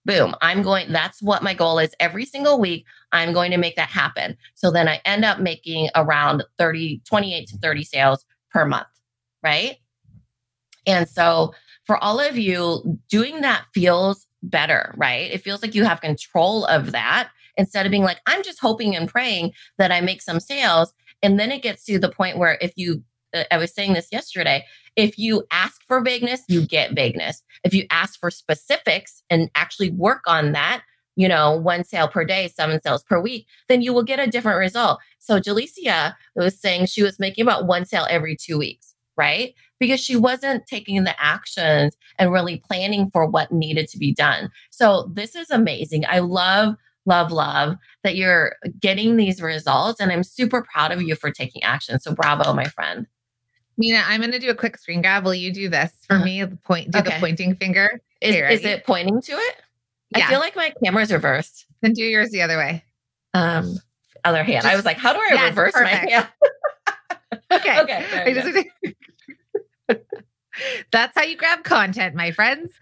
Boom, 0.09 0.33
I'm 0.41 0.63
going, 0.63 0.91
that's 0.91 1.21
what 1.21 1.43
my 1.43 1.53
goal 1.53 1.77
is 1.77 1.93
every 1.99 2.25
single 2.25 2.59
week. 2.59 2.83
I'm 3.11 3.31
going 3.31 3.51
to 3.51 3.57
make 3.57 3.75
that 3.75 3.89
happen. 3.89 4.35
So 4.55 4.71
then 4.71 4.87
I 4.87 4.99
end 5.05 5.23
up 5.23 5.39
making 5.39 5.89
around 5.95 6.43
30, 6.57 7.01
28 7.05 7.47
to 7.49 7.57
30 7.59 7.83
sales 7.83 8.25
per 8.51 8.65
month. 8.65 8.87
Right. 9.43 9.77
And 10.87 11.07
so 11.07 11.53
for 11.85 12.03
all 12.03 12.19
of 12.19 12.39
you, 12.39 12.99
doing 13.07 13.41
that 13.41 13.65
feels 13.71 14.25
better, 14.41 14.95
right? 14.97 15.31
It 15.31 15.43
feels 15.43 15.61
like 15.61 15.75
you 15.75 15.85
have 15.85 16.01
control 16.01 16.65
of 16.65 16.91
that 16.91 17.29
instead 17.55 17.85
of 17.85 17.91
being 17.91 18.03
like, 18.03 18.19
I'm 18.25 18.41
just 18.41 18.59
hoping 18.59 18.95
and 18.95 19.07
praying 19.07 19.53
that 19.77 19.91
I 19.91 20.01
make 20.01 20.23
some 20.23 20.39
sales. 20.39 20.91
And 21.21 21.39
then 21.39 21.51
it 21.51 21.61
gets 21.61 21.83
to 21.85 21.99
the 21.99 22.09
point 22.09 22.39
where 22.39 22.57
if 22.61 22.73
you, 22.75 23.03
Uh, 23.33 23.43
I 23.51 23.57
was 23.57 23.73
saying 23.73 23.93
this 23.93 24.07
yesterday, 24.11 24.65
if 24.95 25.17
you 25.17 25.43
ask 25.51 25.81
for 25.87 26.01
vagueness, 26.01 26.41
you 26.47 26.65
get 26.65 26.95
vagueness. 26.95 27.43
If 27.63 27.73
you 27.73 27.85
ask 27.91 28.19
for 28.19 28.31
specifics 28.31 29.23
and 29.29 29.49
actually 29.55 29.91
work 29.91 30.23
on 30.27 30.51
that, 30.53 30.83
you 31.15 31.27
know, 31.27 31.55
one 31.55 31.83
sale 31.83 32.07
per 32.07 32.23
day, 32.23 32.47
seven 32.47 32.81
sales 32.81 33.03
per 33.03 33.19
week, 33.19 33.45
then 33.67 33.81
you 33.81 33.93
will 33.93 34.03
get 34.03 34.19
a 34.19 34.27
different 34.27 34.59
result. 34.59 34.99
So 35.19 35.39
Jalecia 35.39 36.15
was 36.35 36.59
saying 36.59 36.85
she 36.85 37.03
was 37.03 37.19
making 37.19 37.43
about 37.43 37.67
one 37.67 37.85
sale 37.85 38.07
every 38.09 38.35
two 38.35 38.57
weeks, 38.57 38.95
right? 39.17 39.53
Because 39.79 39.99
she 39.99 40.15
wasn't 40.15 40.65
taking 40.65 41.03
the 41.03 41.21
actions 41.21 41.95
and 42.17 42.31
really 42.31 42.57
planning 42.65 43.09
for 43.09 43.25
what 43.25 43.51
needed 43.51 43.87
to 43.89 43.97
be 43.97 44.13
done. 44.13 44.49
So 44.69 45.11
this 45.13 45.35
is 45.35 45.49
amazing. 45.49 46.05
I 46.07 46.19
love 46.19 46.75
love, 47.05 47.31
love 47.31 47.75
that 48.03 48.15
you're 48.15 48.55
getting 48.79 49.17
these 49.17 49.41
results. 49.41 49.99
And 49.99 50.11
I'm 50.11 50.23
super 50.23 50.61
proud 50.61 50.91
of 50.91 51.01
you 51.01 51.15
for 51.15 51.31
taking 51.31 51.63
action. 51.63 51.99
So 51.99 52.13
bravo, 52.13 52.53
my 52.53 52.65
friend. 52.65 53.07
Mina, 53.79 54.03
I'm 54.05 54.19
going 54.19 54.33
to 54.33 54.39
do 54.39 54.49
a 54.49 54.55
quick 54.55 54.77
screen 54.77 55.01
grab. 55.01 55.23
Will 55.23 55.33
you 55.33 55.53
do 55.53 55.69
this 55.69 55.91
for 56.05 56.17
uh-huh. 56.17 56.25
me? 56.25 56.45
Point, 56.65 56.91
do 56.91 56.99
okay. 56.99 57.11
the 57.11 57.19
pointing 57.19 57.55
finger. 57.55 58.01
Is, 58.21 58.35
is 58.59 58.65
it 58.65 58.85
pointing 58.85 59.21
to 59.21 59.31
it? 59.31 59.55
Yeah. 60.15 60.25
I 60.25 60.29
feel 60.29 60.39
like 60.39 60.55
my 60.55 60.73
camera's 60.83 61.13
reversed. 61.13 61.65
Then 61.81 61.93
do 61.93 62.03
yours 62.03 62.29
the 62.29 62.41
other 62.41 62.57
way. 62.57 62.83
Um, 63.33 63.77
other 64.25 64.43
hand. 64.43 64.63
Just, 64.63 64.73
I 64.73 64.75
was 64.75 64.83
like, 64.83 64.97
how 64.97 65.13
do 65.13 65.19
I 65.19 65.29
yes, 65.31 65.49
reverse 65.49 65.73
perfect. 65.73 66.03
my 66.03 66.11
hand? 66.11 66.27
okay. 67.53 67.79
Okay. 67.79 68.69
That's 70.91 71.17
how 71.17 71.23
you 71.23 71.37
grab 71.37 71.63
content, 71.63 72.15
my 72.15 72.31
friends. 72.31 72.73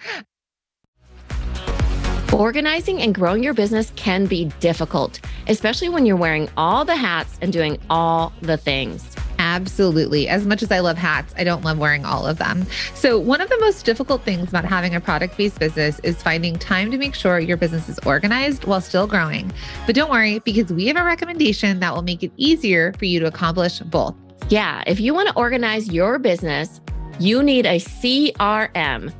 Organizing 2.34 3.01
and 3.04 3.13
growing 3.13 3.44
your 3.44 3.54
business 3.54 3.92
can 3.96 4.25
be 4.25 4.46
difficult, 4.60 5.20
especially 5.48 5.89
when 5.89 6.08
you're 6.08 6.18
wearing 6.18 6.50
all 6.58 6.86
the 6.86 6.96
hats 6.96 7.38
and 7.42 7.54
doing 7.54 7.77
all 7.89 8.34
the 8.42 8.58
things. 8.58 9.16
Absolutely. 9.39 10.27
As 10.27 10.46
much 10.46 10.63
as 10.63 10.72
I 10.72 10.79
love 10.79 10.98
hats, 10.98 11.34
I 11.38 11.44
don't 11.44 11.63
love 11.63 11.77
wearing 11.77 12.06
all 12.06 12.25
of 12.25 12.38
them. 12.38 12.65
So, 12.96 13.20
one 13.20 13.41
of 13.41 13.50
the 13.50 13.58
most 13.60 13.86
difficult 13.86 14.24
things 14.24 14.50
about 14.50 14.65
having 14.65 14.96
a 14.96 15.01
product 15.01 15.38
based 15.38 15.60
business 15.60 16.00
is 16.00 16.22
finding 16.22 16.58
time 16.58 16.91
to 16.91 16.98
make 16.98 17.13
sure 17.13 17.39
your 17.39 17.58
business 17.58 17.88
is 17.89 18.00
organized 18.00 18.65
while 18.65 18.82
still 18.82 19.08
growing. 19.08 19.51
But 19.86 19.96
don't 19.96 20.12
worry, 20.12 20.39
because 20.39 20.72
we 20.72 20.88
have 20.88 20.98
a 20.98 21.03
recommendation 21.03 21.79
that 21.79 21.94
will 21.94 22.01
make 22.01 22.24
it 22.24 22.32
easier 22.38 22.94
for 22.94 23.06
you 23.06 23.20
to 23.20 23.27
accomplish 23.27 23.79
both. 23.79 24.15
Yeah. 24.50 24.84
If 24.88 25.00
you 25.00 25.13
want 25.13 25.29
to 25.29 25.36
organize 25.36 25.89
your 25.89 26.20
business, 26.20 26.82
you 27.20 27.44
need 27.44 27.65
a 27.65 27.79
CRM. 27.79 29.13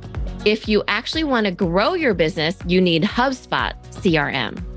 If 0.44 0.68
you 0.68 0.82
actually 0.88 1.24
want 1.24 1.46
to 1.46 1.52
grow 1.52 1.94
your 1.94 2.14
business, 2.14 2.56
you 2.66 2.80
need 2.80 3.02
HubSpot 3.02 3.74
CRM. 3.90 4.67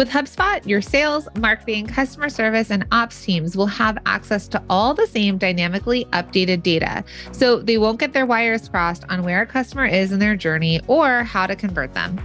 With 0.00 0.08
HubSpot, 0.08 0.66
your 0.66 0.80
sales, 0.80 1.28
marketing, 1.36 1.86
customer 1.86 2.30
service, 2.30 2.70
and 2.70 2.86
ops 2.90 3.22
teams 3.22 3.54
will 3.54 3.66
have 3.66 3.98
access 4.06 4.48
to 4.48 4.62
all 4.70 4.94
the 4.94 5.06
same 5.06 5.36
dynamically 5.36 6.06
updated 6.14 6.62
data. 6.62 7.04
So 7.32 7.60
they 7.60 7.76
won't 7.76 8.00
get 8.00 8.14
their 8.14 8.24
wires 8.24 8.66
crossed 8.66 9.04
on 9.10 9.24
where 9.24 9.42
a 9.42 9.46
customer 9.46 9.84
is 9.84 10.10
in 10.10 10.18
their 10.18 10.36
journey 10.36 10.80
or 10.86 11.22
how 11.24 11.46
to 11.46 11.54
convert 11.54 11.92
them. 11.92 12.18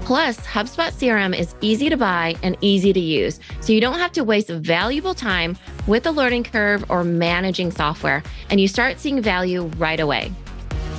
Plus, 0.00 0.36
HubSpot 0.40 0.90
CRM 0.90 1.38
is 1.38 1.54
easy 1.60 1.88
to 1.88 1.96
buy 1.96 2.34
and 2.42 2.56
easy 2.60 2.92
to 2.92 2.98
use, 2.98 3.38
so 3.60 3.72
you 3.72 3.80
don't 3.80 4.00
have 4.00 4.10
to 4.10 4.24
waste 4.24 4.48
valuable 4.50 5.14
time 5.14 5.56
with 5.86 6.04
a 6.06 6.10
learning 6.10 6.42
curve 6.42 6.84
or 6.88 7.04
managing 7.04 7.70
software, 7.70 8.24
and 8.50 8.60
you 8.60 8.66
start 8.66 8.98
seeing 8.98 9.22
value 9.22 9.66
right 9.78 10.00
away. 10.00 10.32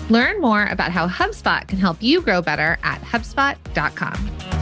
Learn 0.10 0.40
more 0.40 0.68
about 0.68 0.94
how 0.94 1.06
HubSpot 1.06 1.68
can 1.68 1.80
help 1.80 1.98
you 2.02 2.22
grow 2.22 2.42
better 2.42 2.78
at 2.82 3.02
HubSpot.com. 3.02 4.53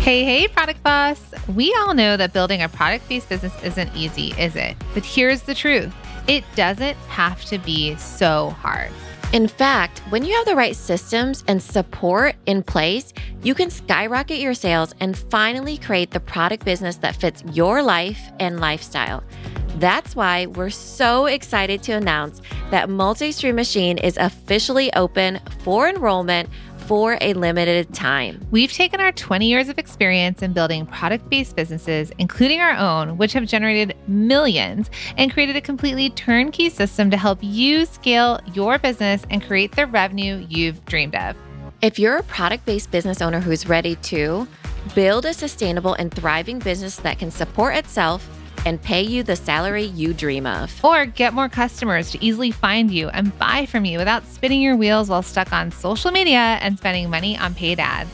Hey, 0.00 0.24
hey, 0.24 0.48
product 0.48 0.82
boss. 0.82 1.20
We 1.54 1.74
all 1.74 1.92
know 1.92 2.16
that 2.16 2.32
building 2.32 2.62
a 2.62 2.70
product 2.70 3.06
based 3.06 3.28
business 3.28 3.52
isn't 3.62 3.94
easy, 3.94 4.32
is 4.38 4.56
it? 4.56 4.74
But 4.94 5.04
here's 5.04 5.42
the 5.42 5.54
truth 5.54 5.94
it 6.26 6.42
doesn't 6.56 6.96
have 7.08 7.44
to 7.44 7.58
be 7.58 7.94
so 7.96 8.48
hard. 8.48 8.90
In 9.34 9.46
fact, 9.46 9.98
when 10.08 10.24
you 10.24 10.34
have 10.34 10.46
the 10.46 10.56
right 10.56 10.74
systems 10.74 11.44
and 11.48 11.62
support 11.62 12.34
in 12.46 12.62
place, 12.62 13.12
you 13.42 13.54
can 13.54 13.68
skyrocket 13.68 14.38
your 14.38 14.54
sales 14.54 14.94
and 15.00 15.18
finally 15.18 15.76
create 15.76 16.12
the 16.12 16.18
product 16.18 16.64
business 16.64 16.96
that 16.96 17.14
fits 17.14 17.44
your 17.52 17.82
life 17.82 18.22
and 18.40 18.58
lifestyle. 18.58 19.22
That's 19.76 20.16
why 20.16 20.46
we're 20.46 20.70
so 20.70 21.26
excited 21.26 21.82
to 21.84 21.92
announce 21.92 22.40
that 22.70 22.88
Multi-Stream 22.88 23.54
Machine 23.54 23.98
is 23.98 24.16
officially 24.16 24.92
open 24.94 25.40
for 25.62 25.88
enrollment 25.88 26.48
for 26.90 27.16
a 27.20 27.34
limited 27.34 27.94
time. 27.94 28.44
We've 28.50 28.72
taken 28.72 28.98
our 28.98 29.12
20 29.12 29.46
years 29.46 29.68
of 29.68 29.78
experience 29.78 30.42
in 30.42 30.52
building 30.52 30.86
product 30.86 31.30
based 31.30 31.54
businesses, 31.54 32.10
including 32.18 32.58
our 32.60 32.76
own, 32.76 33.16
which 33.16 33.32
have 33.34 33.46
generated 33.46 33.96
millions, 34.08 34.90
and 35.16 35.32
created 35.32 35.54
a 35.54 35.60
completely 35.60 36.10
turnkey 36.10 36.68
system 36.68 37.08
to 37.12 37.16
help 37.16 37.38
you 37.42 37.86
scale 37.86 38.40
your 38.54 38.76
business 38.80 39.24
and 39.30 39.40
create 39.40 39.70
the 39.76 39.86
revenue 39.86 40.44
you've 40.48 40.84
dreamed 40.84 41.14
of. 41.14 41.36
If 41.80 41.96
you're 41.96 42.16
a 42.16 42.24
product 42.24 42.66
based 42.66 42.90
business 42.90 43.22
owner 43.22 43.38
who's 43.38 43.68
ready 43.68 43.94
to 43.94 44.48
build 44.96 45.26
a 45.26 45.32
sustainable 45.32 45.94
and 45.94 46.12
thriving 46.12 46.58
business 46.58 46.96
that 46.96 47.20
can 47.20 47.30
support 47.30 47.76
itself, 47.76 48.28
and 48.66 48.80
pay 48.80 49.02
you 49.02 49.22
the 49.22 49.36
salary 49.36 49.84
you 49.84 50.14
dream 50.14 50.46
of. 50.46 50.84
Or 50.84 51.06
get 51.06 51.34
more 51.34 51.48
customers 51.48 52.10
to 52.12 52.24
easily 52.24 52.50
find 52.50 52.90
you 52.90 53.08
and 53.08 53.36
buy 53.38 53.66
from 53.66 53.84
you 53.84 53.98
without 53.98 54.26
spinning 54.26 54.60
your 54.60 54.76
wheels 54.76 55.08
while 55.08 55.22
stuck 55.22 55.52
on 55.52 55.70
social 55.70 56.10
media 56.10 56.58
and 56.60 56.76
spending 56.78 57.10
money 57.10 57.38
on 57.38 57.54
paid 57.54 57.80
ads. 57.80 58.10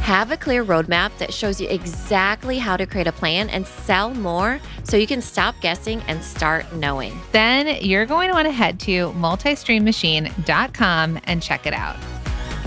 Have 0.00 0.30
a 0.30 0.36
clear 0.36 0.64
roadmap 0.64 1.10
that 1.18 1.34
shows 1.34 1.60
you 1.60 1.68
exactly 1.68 2.58
how 2.58 2.76
to 2.76 2.86
create 2.86 3.08
a 3.08 3.12
plan 3.12 3.50
and 3.50 3.66
sell 3.66 4.14
more 4.14 4.60
so 4.84 4.96
you 4.96 5.06
can 5.06 5.20
stop 5.20 5.60
guessing 5.60 6.00
and 6.02 6.22
start 6.22 6.72
knowing. 6.72 7.18
Then 7.32 7.82
you're 7.82 8.06
going 8.06 8.28
to 8.28 8.34
want 8.34 8.46
to 8.46 8.52
head 8.52 8.78
to 8.80 9.10
multistreammachine.com 9.12 11.20
and 11.24 11.42
check 11.42 11.66
it 11.66 11.74
out. 11.74 11.96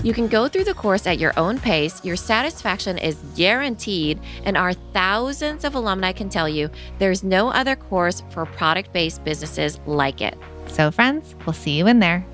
You 0.02 0.14
can 0.14 0.28
go 0.28 0.48
through 0.48 0.64
the 0.64 0.72
course 0.72 1.06
at 1.06 1.18
your 1.18 1.38
own 1.38 1.58
pace. 1.58 2.02
Your 2.02 2.16
satisfaction 2.16 2.96
is 2.96 3.16
guaranteed, 3.36 4.18
and 4.44 4.56
our 4.56 4.72
thousands 4.72 5.62
of 5.62 5.74
alumni 5.74 6.12
can 6.12 6.30
tell 6.30 6.48
you 6.48 6.70
there's 6.98 7.22
no 7.22 7.50
other 7.50 7.76
course 7.76 8.22
for 8.30 8.46
product 8.46 8.94
based 8.94 9.22
businesses 9.24 9.78
like 9.84 10.22
it. 10.22 10.38
So, 10.68 10.90
friends, 10.90 11.34
we'll 11.44 11.52
see 11.52 11.72
you 11.72 11.86
in 11.86 11.98
there. 11.98 12.24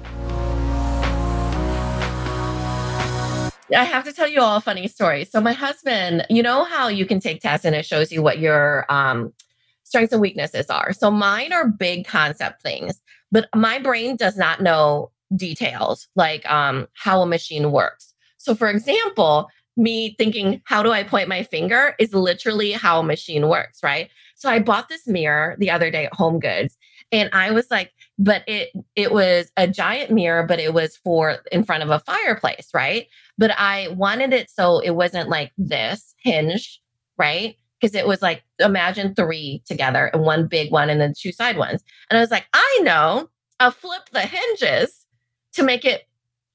I 3.77 3.83
have 3.83 4.05
to 4.05 4.13
tell 4.13 4.29
you 4.29 4.41
all 4.41 4.59
a 4.59 4.61
funny 4.61 4.87
story. 4.87 5.25
So, 5.25 5.41
my 5.41 5.53
husband, 5.53 6.25
you 6.31 6.45
know 6.45 6.63
how 6.63 6.87
you 6.87 7.05
can 7.05 7.19
take 7.19 7.41
tests 7.41 7.67
and 7.67 7.75
it 7.75 7.85
shows 7.85 8.13
you 8.13 8.23
what 8.23 8.39
your 8.39 8.87
um, 8.89 9.33
strengths 9.83 10.13
and 10.13 10.23
weaknesses 10.23 10.71
are. 10.71 10.93
So, 10.93 11.11
mine 11.11 11.53
are 11.53 11.67
big 11.67 12.07
concept 12.07 12.63
things, 12.63 13.01
but 13.33 13.49
my 13.57 13.81
brain 13.81 14.15
does 14.15 14.37
not 14.37 14.63
know 14.63 15.11
details 15.35 16.09
like 16.15 16.49
um, 16.51 16.87
how 16.95 17.23
a 17.23 17.27
machine 17.27 17.73
works. 17.73 18.15
So, 18.39 18.55
for 18.55 18.69
example, 18.69 19.49
me 19.77 20.15
thinking, 20.19 20.63
how 20.65 20.83
do 20.83 20.91
I 20.91 21.03
point 21.03 21.29
my 21.29 21.43
finger 21.43 21.95
is 21.99 22.15
literally 22.15 22.73
how 22.73 23.01
a 23.01 23.03
machine 23.03 23.49
works, 23.49 23.81
right? 23.83 24.11
So 24.35 24.49
I 24.49 24.59
bought 24.59 24.89
this 24.89 25.07
mirror 25.07 25.57
the 25.59 25.71
other 25.71 25.91
day 25.91 26.07
at 26.07 26.15
Home 26.15 26.39
Goods 26.39 26.77
and 27.13 27.31
I 27.33 27.51
was 27.51 27.71
like, 27.71 27.93
but 28.19 28.43
it 28.47 28.71
it 28.95 29.13
was 29.13 29.51
a 29.57 29.67
giant 29.69 30.11
mirror, 30.11 30.43
but 30.43 30.59
it 30.59 30.73
was 30.73 30.97
for 30.97 31.39
in 31.53 31.65
front 31.65 31.83
of 31.83 31.91
a 31.91 32.01
fireplace, 32.01 32.71
right? 32.75 33.07
But 33.39 33.53
I 33.59 33.89
wanted 33.89 34.33
it 34.33 34.51
so 34.51 34.81
it 34.81 34.91
wasn't 34.91 35.29
like 35.29 35.53
this 35.59 36.15
hinge, 36.19 36.81
right? 37.19 37.57
Because 37.81 37.95
it 37.95 38.07
was 38.07 38.23
like 38.23 38.43
imagine 38.59 39.15
three 39.15 39.63
together 39.67 40.07
and 40.07 40.23
one 40.23 40.47
big 40.47 40.73
one 40.73 40.91
and 40.91 41.01
then 41.01 41.13
two 41.19 41.33
side 41.33 41.59
ones. 41.59 41.83
And 42.11 42.19
I 42.19 42.21
was 42.21 42.31
like, 42.31 42.47
I 42.53 42.81
know, 42.83 43.29
I'll 43.61 43.71
flip 43.71 44.09
the 44.13 44.23
hinges 44.23 45.06
to 45.57 45.63
make 45.63 45.85
it 45.85 46.07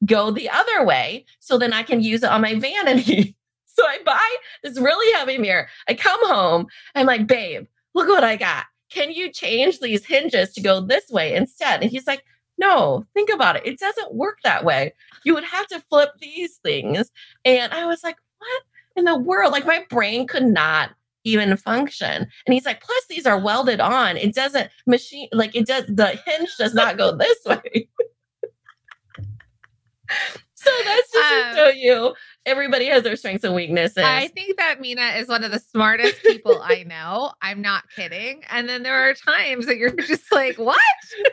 go 0.06 0.32
the 0.32 0.50
other 0.50 0.86
way 0.86 1.26
so 1.40 1.58
then 1.58 1.74
I 1.74 1.84
can 1.84 2.02
use 2.02 2.24
it 2.24 2.30
on 2.30 2.42
my 2.42 2.56
vanity. 2.56 3.36
so 3.66 3.86
I 3.86 4.00
buy 4.06 4.36
this 4.64 4.80
really 4.80 5.12
heavy 5.18 5.38
mirror. 5.38 5.68
I 5.88 5.94
come 5.94 6.28
home, 6.28 6.68
I'm 6.96 7.06
like, 7.06 7.28
babe, 7.28 7.66
look 7.94 8.08
what 8.08 8.24
I 8.24 8.36
got. 8.36 8.66
Can 8.90 9.12
you 9.12 9.32
change 9.32 9.80
these 9.80 10.06
hinges 10.06 10.54
to 10.54 10.62
go 10.62 10.82
this 10.82 11.10
way 11.10 11.34
instead? 11.36 11.82
And 11.82 11.90
he's 11.90 12.08
like, 12.08 12.24
no, 12.58 13.06
think 13.14 13.30
about 13.30 13.56
it. 13.56 13.66
It 13.66 13.80
doesn't 13.80 14.14
work 14.14 14.40
that 14.44 14.66
way. 14.66 14.94
You 15.24 15.34
would 15.34 15.46
have 15.46 15.68
to 15.68 15.84
flip 15.90 16.12
these 16.20 16.58
things. 16.58 17.12
And 17.46 17.72
I 17.74 17.86
was 17.86 18.04
like, 18.04 18.18
what 18.40 18.64
in 18.96 19.06
the 19.06 19.18
world? 19.18 19.52
Like 19.52 19.66
my 19.66 19.86
brain 19.90 20.28
could 20.28 20.46
not 20.46 20.92
even 21.24 21.56
function. 21.58 22.28
And 22.46 22.54
he's 22.54 22.66
like, 22.66 22.82
plus 22.82 23.06
these 23.10 23.26
are 23.26 23.40
welded 23.40 23.80
on. 23.80 24.18
It 24.18 24.36
doesn't 24.36 24.70
machine 24.86 25.30
like 25.32 25.56
it 25.56 25.68
does 25.68 25.86
the 25.88 26.20
hinge 26.26 26.56
does 26.58 26.74
not 26.74 26.98
go 26.98 27.16
this 27.16 27.38
way. 27.46 27.88
So 30.56 30.70
that's 30.86 31.12
just 31.12 31.32
Um, 31.34 31.56
to 31.56 31.56
show 31.56 31.70
you 31.70 32.14
everybody 32.46 32.86
has 32.86 33.02
their 33.02 33.16
strengths 33.16 33.44
and 33.44 33.56
weaknesses. 33.56 33.98
I 34.04 34.28
think 34.28 34.58
that 34.58 34.80
Mina 34.80 35.14
is 35.18 35.28
one 35.28 35.44
of 35.44 35.52
the 35.52 35.58
smartest 35.58 36.22
people 36.22 36.62
I 36.64 36.84
know. 36.84 37.32
I'm 37.42 37.62
not 37.62 37.84
kidding. 37.96 38.44
And 38.50 38.70
then 38.70 38.84
there 38.84 39.10
are 39.10 39.16
times 39.16 39.66
that 39.66 39.78
you're 39.78 39.90
just 39.96 40.32
like, 40.32 40.58
what? 40.60 40.78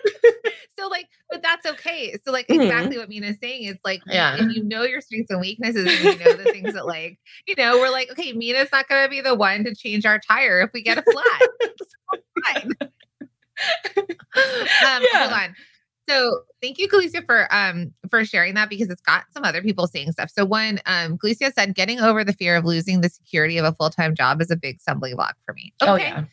so 0.79 0.89
like, 0.89 1.09
but 1.31 1.43
that's 1.43 1.67
okay. 1.67 2.17
So 2.25 2.33
like 2.33 2.47
Mhm. 2.49 2.65
exactly 2.65 2.97
what 2.97 3.11
Mina's 3.11 3.37
saying 3.39 3.65
is 3.65 3.77
like, 3.85 4.01
Yeah. 4.07 4.37
if 4.39 4.51
you 4.57 4.65
know 4.65 4.85
your 4.85 5.03
strengths 5.03 5.31
and 5.31 5.41
weaknesses, 5.41 5.85
and 5.87 6.05
you 6.21 6.25
know 6.25 6.33
the 6.37 6.51
things 6.51 6.73
that 6.73 6.87
like, 6.87 7.19
you 7.47 7.55
know, 7.57 7.79
we're 7.79 7.91
like, 7.91 8.11
okay, 8.13 8.33
Mina's 8.33 8.71
not 8.73 8.89
going 8.89 9.05
to 9.05 9.11
be 9.11 9.21
the 9.21 9.35
one 9.35 9.63
to 9.65 9.75
change 9.75 10.07
our 10.07 10.19
tire 10.27 10.63
if 10.63 10.71
we 10.73 10.83
get 10.83 10.97
a 10.97 11.03
flat. 11.03 11.41
So 11.61 12.19
fine. 12.45 12.73
um, 13.99 14.07
Yeah. 14.37 14.99
Hold 15.13 15.33
on. 15.33 15.55
So 16.09 16.43
thank 16.63 16.79
you, 16.79 16.89
Jalecia, 16.89 17.25
for 17.27 17.53
um 17.55 17.93
for 18.09 18.25
sharing 18.25 18.55
that 18.55 18.71
because 18.71 18.89
it's 18.89 19.03
got 19.03 19.25
some 19.33 19.45
other 19.45 19.63
people 19.63 19.87
saying 19.87 20.13
stuff. 20.13 20.31
So 20.31 20.45
one, 20.45 20.81
um, 20.87 21.19
Jalecia 21.19 21.53
said, 21.53 21.75
getting 21.75 22.01
over 22.01 22.25
the 22.25 22.33
fear 22.33 22.57
of 22.57 22.65
losing 22.65 23.01
the 23.01 23.09
security 23.09 23.59
of 23.59 23.65
a 23.65 23.73
full 23.73 23.91
time 23.91 24.15
job 24.15 24.41
is 24.41 24.51
a 24.51 24.57
big 24.57 24.81
stumbling 24.81 25.17
block 25.17 25.37
for 25.45 25.53
me. 25.53 25.73
Okay, 25.83 25.91
Oh 25.91 25.97
yeah. 25.97 26.25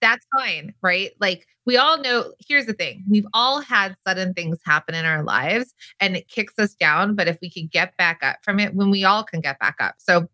that's 0.00 0.26
fine, 0.36 0.74
right? 0.82 1.10
Like 1.20 1.46
we 1.66 1.76
all 1.76 2.00
know. 2.00 2.32
Here's 2.46 2.66
the 2.66 2.72
thing: 2.74 3.04
we've 3.10 3.26
all 3.34 3.60
had 3.60 3.96
sudden 4.06 4.34
things 4.34 4.58
happen 4.64 4.94
in 4.94 5.04
our 5.04 5.22
lives, 5.24 5.74
and 6.00 6.16
it 6.16 6.28
kicks 6.28 6.54
us 6.58 6.74
down. 6.74 7.14
But 7.14 7.28
if 7.28 7.38
we 7.42 7.50
could 7.50 7.70
get 7.70 7.96
back 7.96 8.20
up 8.22 8.36
from 8.42 8.60
it, 8.60 8.74
when 8.74 8.90
we 8.90 9.04
all 9.04 9.24
can 9.24 9.40
get 9.40 9.58
back 9.58 9.76
up, 9.80 9.96
so 9.98 10.28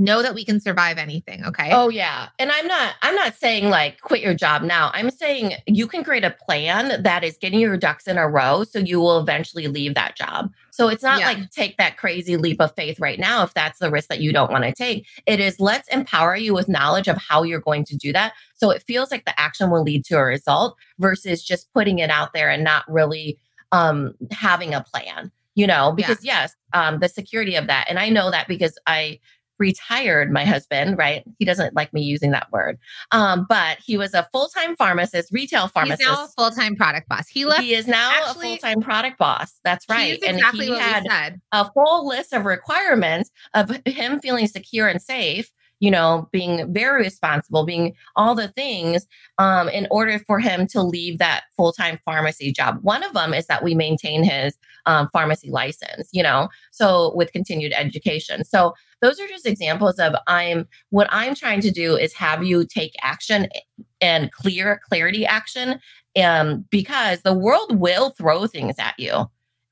know 0.00 0.22
that 0.22 0.34
we 0.34 0.44
can 0.44 0.58
survive 0.58 0.98
anything. 0.98 1.44
Okay. 1.44 1.68
Oh 1.72 1.90
yeah. 1.90 2.30
And 2.38 2.50
I'm 2.50 2.66
not 2.66 2.94
I'm 3.02 3.14
not 3.14 3.34
saying 3.36 3.68
like 3.68 4.00
quit 4.00 4.22
your 4.22 4.34
job 4.34 4.62
now. 4.62 4.90
I'm 4.94 5.10
saying 5.10 5.52
you 5.66 5.86
can 5.86 6.02
create 6.02 6.24
a 6.24 6.30
plan 6.30 7.02
that 7.02 7.22
is 7.22 7.36
getting 7.36 7.60
your 7.60 7.76
ducks 7.76 8.08
in 8.08 8.16
a 8.18 8.28
row 8.28 8.64
so 8.64 8.78
you 8.78 8.98
will 8.98 9.20
eventually 9.20 9.68
leave 9.68 9.94
that 9.94 10.16
job. 10.16 10.50
So 10.70 10.88
it's 10.88 11.02
not 11.02 11.20
Yeah. 11.20 11.26
like 11.26 11.50
take 11.50 11.76
that 11.76 11.98
crazy 11.98 12.36
leap 12.38 12.60
of 12.60 12.74
faith 12.74 12.98
right 12.98 13.20
now 13.20 13.42
if 13.42 13.52
that's 13.52 13.78
the 13.78 13.90
risk 13.90 14.08
that 14.08 14.20
you 14.20 14.32
don't 14.32 14.50
want 14.50 14.64
to 14.64 14.72
take. 14.72 15.06
It 15.26 15.38
is 15.38 15.60
let's 15.60 15.86
empower 15.88 16.34
you 16.34 16.54
with 16.54 16.68
knowledge 16.68 17.06
of 17.06 17.18
how 17.18 17.42
you're 17.42 17.60
going 17.60 17.84
to 17.84 17.96
do 17.96 18.12
that. 18.14 18.32
So 18.54 18.70
it 18.70 18.82
feels 18.82 19.10
like 19.10 19.26
the 19.26 19.38
action 19.38 19.70
will 19.70 19.82
lead 19.82 20.04
to 20.06 20.16
a 20.16 20.24
result 20.24 20.76
versus 20.98 21.44
just 21.44 21.70
putting 21.74 21.98
it 21.98 22.08
out 22.10 22.32
there 22.32 22.48
and 22.48 22.64
not 22.64 22.90
really 22.90 23.38
um 23.70 24.14
having 24.32 24.72
a 24.74 24.80
plan. 24.82 25.30
You 25.56 25.66
know, 25.66 25.92
because 25.92 26.24
yes, 26.24 26.54
um 26.72 27.00
the 27.00 27.08
security 27.08 27.56
of 27.56 27.66
that. 27.66 27.86
And 27.90 27.98
I 27.98 28.08
know 28.08 28.30
that 28.30 28.48
because 28.48 28.78
I 28.86 29.18
retired 29.60 30.32
my 30.32 30.44
husband, 30.44 30.98
right? 30.98 31.22
He 31.38 31.44
doesn't 31.44 31.76
like 31.76 31.92
me 31.92 32.02
using 32.02 32.32
that 32.32 32.50
word. 32.50 32.78
Um, 33.12 33.46
but 33.48 33.78
he 33.78 33.96
was 33.96 34.14
a 34.14 34.26
full-time 34.32 34.74
pharmacist, 34.74 35.30
retail 35.30 35.68
pharmacist. 35.68 36.00
He's 36.02 36.08
now 36.10 36.24
a 36.24 36.28
full 36.28 36.50
time 36.50 36.74
product 36.74 37.08
boss. 37.08 37.28
He 37.28 37.44
left. 37.44 37.62
he 37.62 37.74
is 37.74 37.86
now 37.86 38.10
actually- 38.10 38.54
a 38.54 38.56
full-time 38.56 38.80
product 38.80 39.18
boss. 39.18 39.60
That's 39.62 39.86
right. 39.88 40.18
Exactly 40.22 40.28
and 40.28 40.64
he 40.64 40.70
what 40.70 40.80
had 40.82 41.02
we 41.04 41.08
said. 41.10 41.40
a 41.52 41.70
full 41.72 42.08
list 42.08 42.32
of 42.32 42.44
requirements 42.44 43.30
of 43.54 43.70
him 43.86 44.18
feeling 44.18 44.48
secure 44.48 44.88
and 44.88 45.00
safe, 45.00 45.52
you 45.80 45.90
know, 45.90 46.28
being 46.30 46.72
very 46.72 47.02
responsible, 47.02 47.64
being 47.64 47.94
all 48.14 48.34
the 48.34 48.48
things 48.48 49.06
um, 49.38 49.68
in 49.68 49.88
order 49.90 50.18
for 50.18 50.38
him 50.38 50.66
to 50.68 50.82
leave 50.82 51.18
that 51.18 51.44
full 51.56 51.72
time 51.72 51.98
pharmacy 52.04 52.52
job. 52.52 52.78
One 52.82 53.02
of 53.02 53.14
them 53.14 53.34
is 53.34 53.46
that 53.46 53.64
we 53.64 53.74
maintain 53.74 54.22
his 54.22 54.56
um, 54.86 55.08
pharmacy 55.12 55.50
license, 55.50 56.08
you 56.12 56.22
know, 56.22 56.48
so 56.70 57.12
with 57.16 57.32
continued 57.32 57.72
education. 57.74 58.44
So 58.44 58.74
those 59.00 59.18
are 59.18 59.26
just 59.26 59.46
examples 59.46 59.98
of 59.98 60.14
I'm 60.26 60.68
what 60.90 61.08
I'm 61.10 61.34
trying 61.34 61.62
to 61.62 61.70
do 61.70 61.96
is 61.96 62.12
have 62.14 62.44
you 62.44 62.66
take 62.66 62.94
action 63.02 63.48
and 64.00 64.30
clear 64.32 64.80
clarity 64.88 65.24
action 65.26 65.80
um, 66.22 66.64
because 66.70 67.22
the 67.22 67.34
world 67.34 67.78
will 67.78 68.10
throw 68.10 68.46
things 68.46 68.76
at 68.78 68.94
you 68.98 69.26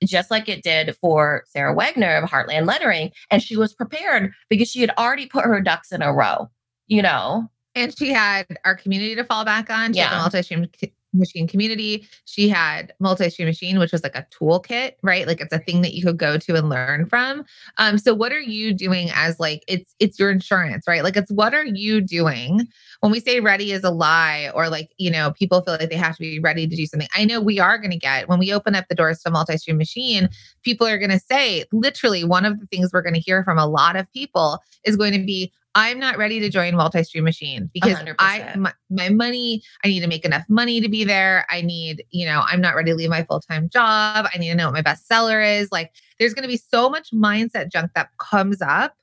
just 0.05 0.31
like 0.31 0.49
it 0.49 0.63
did 0.63 0.97
for 0.97 1.45
Sarah 1.49 1.75
Wagner 1.75 2.17
of 2.17 2.29
Heartland 2.31 2.67
Lettering. 2.67 3.11
And 3.31 3.43
she 3.43 3.57
was 3.57 3.75
prepared 3.75 4.33
because 4.49 4.69
she 4.71 4.81
had 4.81 4.91
already 4.99 5.27
put 5.27 5.45
her 5.45 5.61
ducks 5.61 5.93
in 5.93 6.03
a 6.03 6.13
row, 6.13 6.49
you 6.87 7.03
know? 7.03 7.49
And 7.75 7.97
she 7.97 8.11
had 8.13 8.47
our 8.65 8.75
community 8.75 9.15
to 9.17 9.25
fall 9.25 9.45
back 9.45 9.71
on. 9.71 9.93
She 9.93 10.01
had 10.01 10.07
Yeah. 10.07 10.15
the 10.17 10.21
multi-stream 10.23 10.67
c- 10.81 10.93
machine 11.19 11.47
community. 11.47 12.09
She 12.25 12.49
had 12.49 12.93
multi-stream 13.01 13.47
machine, 13.47 13.79
which 13.79 13.93
was 13.93 14.03
like 14.03 14.17
a 14.17 14.27
toolkit, 14.31 14.93
right? 15.03 15.27
Like 15.27 15.41
it's 15.41 15.53
a 15.53 15.59
thing 15.59 15.83
that 15.83 15.95
you 15.95 16.03
could 16.03 16.19
go 16.19 16.39
to 16.39 16.55
and 16.57 16.69
learn 16.69 17.07
from. 17.07 17.45
Um, 17.77 17.99
so 17.99 18.15
what 18.15 18.33
are 18.33 18.41
you 18.41 18.73
doing 18.73 19.11
as 19.15 19.39
like 19.39 19.65
it's 19.69 19.95
it's 19.99 20.19
your 20.19 20.31
insurance, 20.31 20.87
right? 20.87 21.05
Like 21.05 21.17
it's 21.17 21.31
what 21.31 21.55
are 21.55 21.67
you 21.67 22.01
doing 22.01 22.69
when 23.01 23.13
we 23.13 23.21
say 23.21 23.41
ready 23.41 23.73
is 23.73 23.85
a 23.85 23.91
lie, 23.91 24.51
or 24.55 24.69
like, 24.69 24.91
you 24.99 25.11
know, 25.11 25.33
people 25.33 25.61
feel 25.63 25.75
like 25.75 25.89
they 25.89 25.97
have 25.97 26.17
to 26.17 26.21
be 26.21 26.41
ready 26.41 26.67
to 26.67 26.77
do 26.77 26.87
something. 26.87 27.09
I 27.15 27.25
know 27.25 27.41
we 27.41 27.61
are 27.61 27.79
going 27.79 27.91
to 27.91 27.99
get 27.99 28.29
when 28.29 28.39
we 28.39 28.53
open 28.53 28.75
up 28.75 28.87
the 28.89 28.95
doors 28.95 29.21
to 29.21 29.31
multi-stream 29.31 29.77
machine, 29.79 30.29
people 30.63 30.87
are 30.87 30.99
going 30.99 31.11
to 31.11 31.21
say 31.21 31.65
literally 31.73 32.25
one 32.25 32.45
of 32.45 32.59
the 32.59 32.67
things 32.67 32.91
we're 32.93 33.03
going 33.03 33.15
to 33.15 33.21
hear 33.21 33.45
from 33.45 33.59
a 33.59 33.67
lot 33.67 33.97
of 33.97 34.13
people 34.13 34.59
is 34.85 34.97
going 34.97 35.13
to 35.13 35.25
be 35.25 35.53
I'm 35.79 36.01
not 36.01 36.19
ready 36.19 36.41
to 36.41 36.51
join 36.51 36.75
multi-stream 36.75 37.23
machine 37.23 37.71
because 37.73 37.95
I 38.19 38.41
100%. 38.41 38.57
my, 38.57 38.73
my 38.91 39.09
money 39.11 39.63
I 39.85 39.89
need 39.89 40.01
to 40.01 40.09
make 40.09 40.25
enough 40.25 40.45
money 40.49 40.81
to 40.81 40.89
be 40.89 41.05
there. 41.05 41.47
I 41.51 41.61
need, 41.61 42.05
you 42.11 42.27
know, 42.27 42.43
I'm 42.47 42.61
not 42.61 42.75
ready 42.75 42.91
to 42.91 42.97
leave 42.97 43.11
my 43.11 43.23
full-time 43.23 43.69
job. 43.69 44.27
I 44.35 44.39
need 44.39 44.49
to 44.49 44.57
know 44.57 44.67
what 44.67 44.75
my 44.75 44.83
best 44.83 45.07
seller 45.07 45.41
is. 45.41 45.71
Like 45.71 45.93
there's 46.19 46.35
going 46.35 46.43
to 46.43 46.49
be 46.49 46.57
so 46.57 46.91
much 46.91 47.13
mindset 47.13 47.71
junk 47.71 47.93
that 47.95 48.11
comes 48.19 48.61
up 48.61 48.97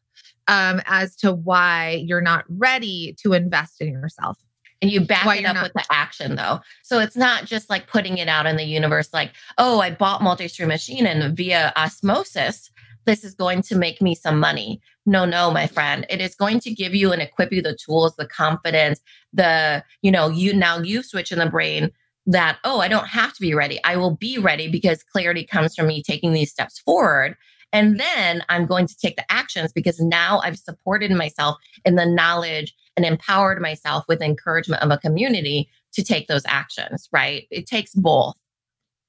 um 0.48 0.82
as 0.86 1.16
to 1.18 1.32
why 1.32 2.04
you're 2.06 2.22
not 2.22 2.44
ready 2.50 3.16
to 3.22 3.32
invest 3.32 3.80
in 3.80 3.94
yourself. 3.94 4.38
And 4.82 4.92
you 4.92 5.00
back 5.02 5.26
Why 5.26 5.38
it 5.38 5.46
up 5.46 5.56
not- 5.56 5.64
with 5.64 5.74
the 5.74 5.86
action 5.90 6.36
though. 6.36 6.60
So 6.84 7.00
it's 7.00 7.16
not 7.16 7.46
just 7.46 7.70
like 7.70 7.88
putting 7.88 8.18
it 8.18 8.28
out 8.28 8.46
in 8.46 8.58
the 8.58 8.66
universe 8.66 9.14
like, 9.14 9.32
oh, 9.58 9.80
I 9.80 9.92
bought 9.92 10.22
multi-stream 10.22 10.68
machine 10.68 11.08
and 11.08 11.36
via 11.36 11.72
osmosis, 11.78 12.70
this 13.06 13.24
is 13.24 13.34
going 13.34 13.62
to 13.64 13.76
make 13.76 14.02
me 14.02 14.16
some 14.16 14.40
money. 14.40 14.82
No, 15.06 15.26
no, 15.26 15.52
my 15.52 15.68
friend. 15.68 16.06
It 16.10 16.22
is 16.22 16.36
going 16.36 16.60
to 16.62 16.72
give 16.72 16.96
you 16.96 17.12
and 17.12 17.22
equip 17.22 17.52
you 17.52 17.62
the 17.62 17.78
tools, 17.78 18.16
the 18.16 18.28
confidence, 18.28 19.00
the, 19.34 19.84
you 20.02 20.12
know, 20.12 20.30
you 20.30 20.54
now 20.54 20.80
you 20.80 21.04
switch 21.04 21.32
in 21.32 21.40
the 21.40 21.50
brain 21.50 21.92
that, 22.26 22.58
oh, 22.64 22.80
I 22.80 22.88
don't 22.88 23.08
have 23.08 23.34
to 23.34 23.42
be 23.42 23.54
ready. 23.54 23.80
I 23.84 23.98
will 23.98 24.16
be 24.16 24.38
ready 24.38 24.68
because 24.68 25.04
clarity 25.04 25.44
comes 25.44 25.76
from 25.76 25.88
me 25.88 26.02
taking 26.02 26.34
these 26.34 26.52
steps 26.52 26.80
forward. 26.80 27.36
And 27.72 28.00
then 28.00 28.42
I'm 28.50 28.66
going 28.66 28.88
to 28.88 28.98
take 28.98 29.18
the 29.18 29.32
actions 29.32 29.72
because 29.72 30.00
now 30.00 30.40
I've 30.44 30.58
supported 30.58 31.12
myself 31.12 31.58
in 31.84 31.96
the 31.96 32.06
knowledge 32.06 32.74
and 32.96 33.06
empowered 33.06 33.62
myself 33.62 34.06
with 34.08 34.22
encouragement 34.22 34.82
of 34.82 34.92
a 34.92 34.98
community 34.98 35.70
to 35.94 36.04
take 36.04 36.28
those 36.28 36.46
actions, 36.48 37.10
right? 37.12 37.48
It 37.52 37.68
takes 37.68 37.94
both. 37.94 38.36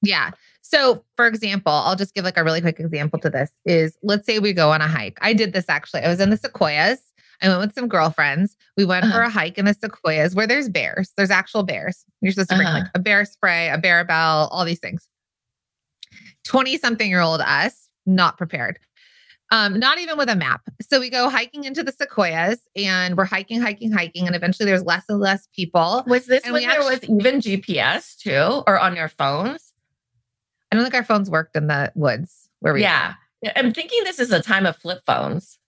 Yeah. 0.01 0.31
So, 0.69 1.05
for 1.15 1.25
example, 1.27 1.71
I'll 1.71 1.95
just 1.95 2.13
give 2.13 2.25
like 2.25 2.35
a 2.35 2.43
really 2.43 2.59
quick 2.59 2.77
example 2.77 3.19
to 3.19 3.29
this 3.29 3.51
is 3.65 3.97
let's 4.03 4.25
say 4.25 4.39
we 4.39 4.51
go 4.51 4.71
on 4.71 4.81
a 4.81 4.87
hike. 4.87 5.17
I 5.21 5.31
did 5.33 5.53
this 5.53 5.63
actually. 5.69 6.01
I 6.01 6.09
was 6.09 6.19
in 6.19 6.29
the 6.29 6.35
sequoias. 6.35 6.99
I 7.41 7.47
went 7.47 7.61
with 7.61 7.73
some 7.73 7.87
girlfriends. 7.87 8.57
We 8.75 8.83
went 8.83 9.05
for 9.05 9.11
Uh-huh. 9.19 9.27
a 9.27 9.29
hike 9.29 9.57
in 9.57 9.63
the 9.65 9.73
sequoias 9.73 10.35
where 10.35 10.45
there's 10.47 10.67
bears. 10.67 11.13
There's 11.15 11.31
actual 11.31 11.63
bears. 11.63 12.03
You're 12.21 12.33
supposed 12.33 12.49
to 12.49 12.55
bring 12.57 12.67
Uh-huh. 12.67 12.79
like 12.79 12.89
a 12.95 12.99
bear 12.99 13.23
spray, 13.23 13.69
a 13.69 13.77
bear 13.77 14.03
bell, 14.03 14.49
all 14.51 14.65
these 14.65 14.79
things. 14.79 15.07
20 16.45 16.77
something 16.77 17.09
year 17.09 17.21
old 17.21 17.39
us, 17.41 17.87
not 18.05 18.37
prepared. 18.37 18.77
Um, 19.51 19.79
not 19.79 19.99
even 19.99 20.17
with 20.17 20.27
a 20.27 20.35
map. 20.35 20.61
So 20.81 20.99
we 20.99 21.09
go 21.09 21.29
hiking 21.29 21.63
into 21.63 21.81
the 21.81 21.93
sequoias 21.93 22.59
and 22.75 23.15
we're 23.15 23.23
hiking, 23.23 23.61
hiking, 23.61 23.91
hiking. 23.93 24.27
And 24.27 24.35
eventually 24.35 24.65
there's 24.65 24.83
less 24.83 25.05
and 25.07 25.19
less 25.21 25.47
people. 25.55 26.03
Was 26.07 26.25
this 26.25 26.43
And 26.43 26.51
when 26.53 26.67
there 26.67 26.79
was 26.83 27.01
even 27.03 27.39
GPS 27.39 28.17
too, 28.17 28.63
or 28.67 28.77
on 28.77 28.97
your 28.97 29.07
phones? 29.07 29.66
I 30.71 30.75
don't 30.75 30.83
think 30.83 30.95
our 30.95 31.03
phones 31.03 31.29
worked 31.29 31.55
in 31.55 31.67
the 31.67 31.91
woods 31.95 32.49
where 32.59 32.73
we 32.73 32.81
Yeah. 32.81 33.13
I'm 33.55 33.73
thinking 33.73 34.03
this 34.03 34.19
is 34.19 34.31
a 34.31 34.41
time 34.41 34.65
of 34.65 34.75
flip 34.75 35.01
phones. 35.05 35.59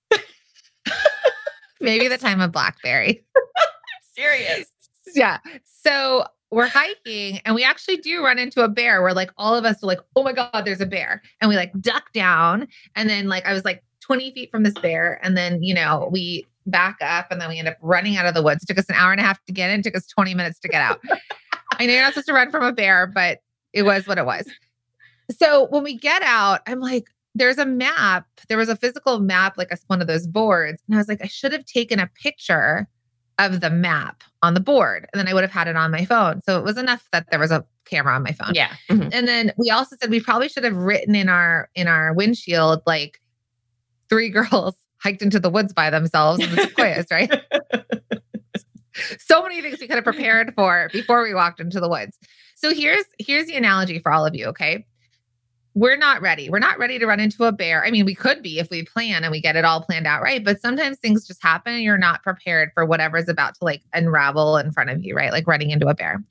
maybe 1.81 2.07
the 2.07 2.17
time 2.17 2.41
of 2.41 2.51
Blackberry. 2.51 3.23
Serious. 4.15 4.67
yeah. 5.15 5.37
So 5.63 6.25
we're 6.51 6.67
hiking 6.67 7.39
and 7.45 7.53
we 7.55 7.63
actually 7.63 7.97
do 7.97 8.23
run 8.23 8.39
into 8.39 8.63
a 8.63 8.67
bear 8.67 9.01
where 9.01 9.13
like 9.13 9.31
all 9.37 9.55
of 9.55 9.65
us 9.65 9.83
are 9.83 9.87
like, 9.87 9.99
oh 10.15 10.23
my 10.23 10.33
God, 10.33 10.63
there's 10.65 10.81
a 10.81 10.85
bear. 10.85 11.21
And 11.41 11.49
we 11.49 11.55
like 11.55 11.71
duck 11.79 12.11
down. 12.11 12.67
And 12.95 13.09
then 13.09 13.27
like 13.27 13.45
I 13.45 13.53
was 13.53 13.63
like 13.63 13.83
20 14.01 14.31
feet 14.33 14.51
from 14.51 14.63
this 14.63 14.73
bear. 14.73 15.19
And 15.23 15.37
then, 15.37 15.61
you 15.61 15.73
know, 15.73 16.09
we 16.11 16.47
back 16.65 16.97
up 17.01 17.27
and 17.31 17.39
then 17.39 17.49
we 17.49 17.59
end 17.59 17.67
up 17.67 17.77
running 17.81 18.17
out 18.17 18.25
of 18.25 18.33
the 18.33 18.43
woods. 18.43 18.63
It 18.63 18.67
took 18.67 18.79
us 18.79 18.89
an 18.89 18.95
hour 18.95 19.11
and 19.11 19.21
a 19.21 19.23
half 19.23 19.43
to 19.45 19.53
get 19.53 19.69
in, 19.69 19.79
it 19.79 19.83
took 19.83 19.95
us 19.95 20.07
20 20.07 20.33
minutes 20.33 20.59
to 20.59 20.67
get 20.67 20.81
out. 20.81 20.99
I 21.77 21.85
know 21.85 21.93
you're 21.93 22.01
not 22.01 22.13
supposed 22.13 22.27
to 22.27 22.33
run 22.33 22.51
from 22.51 22.63
a 22.63 22.73
bear, 22.73 23.07
but 23.07 23.39
it 23.73 23.83
was 23.83 24.07
what 24.07 24.17
it 24.17 24.25
was. 24.25 24.47
So 25.31 25.67
when 25.69 25.83
we 25.83 25.95
get 25.97 26.21
out, 26.23 26.61
I'm 26.67 26.79
like, 26.79 27.07
there's 27.35 27.57
a 27.57 27.65
map. 27.65 28.25
There 28.47 28.57
was 28.57 28.69
a 28.69 28.75
physical 28.75 29.19
map, 29.19 29.57
like 29.57 29.71
a, 29.71 29.77
one 29.87 30.01
of 30.01 30.07
those 30.07 30.27
boards. 30.27 30.81
And 30.87 30.95
I 30.95 30.97
was 30.97 31.07
like, 31.07 31.23
I 31.23 31.27
should 31.27 31.53
have 31.53 31.65
taken 31.65 31.99
a 31.99 32.07
picture 32.07 32.87
of 33.37 33.61
the 33.61 33.69
map 33.69 34.23
on 34.43 34.53
the 34.53 34.59
board. 34.59 35.07
And 35.13 35.19
then 35.19 35.27
I 35.27 35.33
would 35.33 35.43
have 35.43 35.51
had 35.51 35.67
it 35.67 35.75
on 35.75 35.91
my 35.91 36.03
phone. 36.05 36.41
So 36.41 36.59
it 36.59 36.63
was 36.63 36.77
enough 36.77 37.07
that 37.13 37.27
there 37.31 37.39
was 37.39 37.51
a 37.51 37.65
camera 37.85 38.13
on 38.13 38.23
my 38.23 38.33
phone. 38.33 38.53
Yeah. 38.53 38.73
Mhm. 38.89 39.09
And 39.13 39.27
then 39.27 39.53
we 39.57 39.69
also 39.69 39.95
said 39.99 40.09
we 40.09 40.19
probably 40.19 40.49
should 40.49 40.63
have 40.63 40.75
written 40.75 41.15
in 41.15 41.29
our 41.29 41.69
in 41.73 41.87
our 41.87 42.13
windshield 42.13 42.81
like 42.85 43.21
three 44.09 44.29
girls 44.29 44.75
hiked 45.01 45.21
into 45.21 45.39
the 45.39 45.49
woods 45.49 45.71
by 45.73 45.89
themselves 45.89 46.43
in 46.43 46.53
the 46.53 46.63
sequoias, 46.63 47.05
right? 47.09 47.31
so 49.19 49.41
many 49.41 49.61
things 49.61 49.79
we 49.79 49.87
could 49.87 49.95
have 49.95 50.03
prepared 50.03 50.53
for 50.55 50.89
before 50.91 51.23
we 51.23 51.33
walked 51.33 51.61
into 51.61 51.79
the 51.79 51.89
woods. 51.89 52.17
So 52.55 52.73
here's 52.73 53.05
here's 53.19 53.45
the 53.47 53.55
analogy 53.55 53.99
for 53.99 54.11
all 54.11 54.25
of 54.25 54.35
you, 54.35 54.47
okay? 54.47 54.85
We're 55.75 55.97
not 55.97 56.21
ready. 56.21 56.49
We're 56.49 56.59
not 56.59 56.79
ready 56.79 56.97
to 56.99 57.05
run 57.05 57.19
into 57.19 57.43
a 57.43 57.51
bear. 57.51 57.85
I 57.85 57.91
mean, 57.91 58.05
we 58.05 58.15
could 58.15 58.41
be 58.41 58.59
if 58.59 58.69
we 58.69 58.83
plan 58.83 59.23
and 59.23 59.31
we 59.31 59.39
get 59.39 59.55
it 59.55 59.65
all 59.65 59.81
planned 59.81 60.07
out 60.07 60.21
right, 60.21 60.43
but 60.43 60.59
sometimes 60.59 60.97
things 60.97 61.27
just 61.27 61.41
happen 61.43 61.73
and 61.73 61.83
you're 61.83 61.97
not 61.97 62.23
prepared 62.23 62.71
for 62.73 62.85
whatever's 62.85 63.29
about 63.29 63.55
to 63.55 63.63
like 63.63 63.83
unravel 63.93 64.57
in 64.57 64.71
front 64.71 64.89
of 64.89 65.03
you, 65.03 65.15
right? 65.15 65.31
Like 65.31 65.47
running 65.47 65.69
into 65.69 65.87
a 65.87 65.93
bear. 65.93 66.23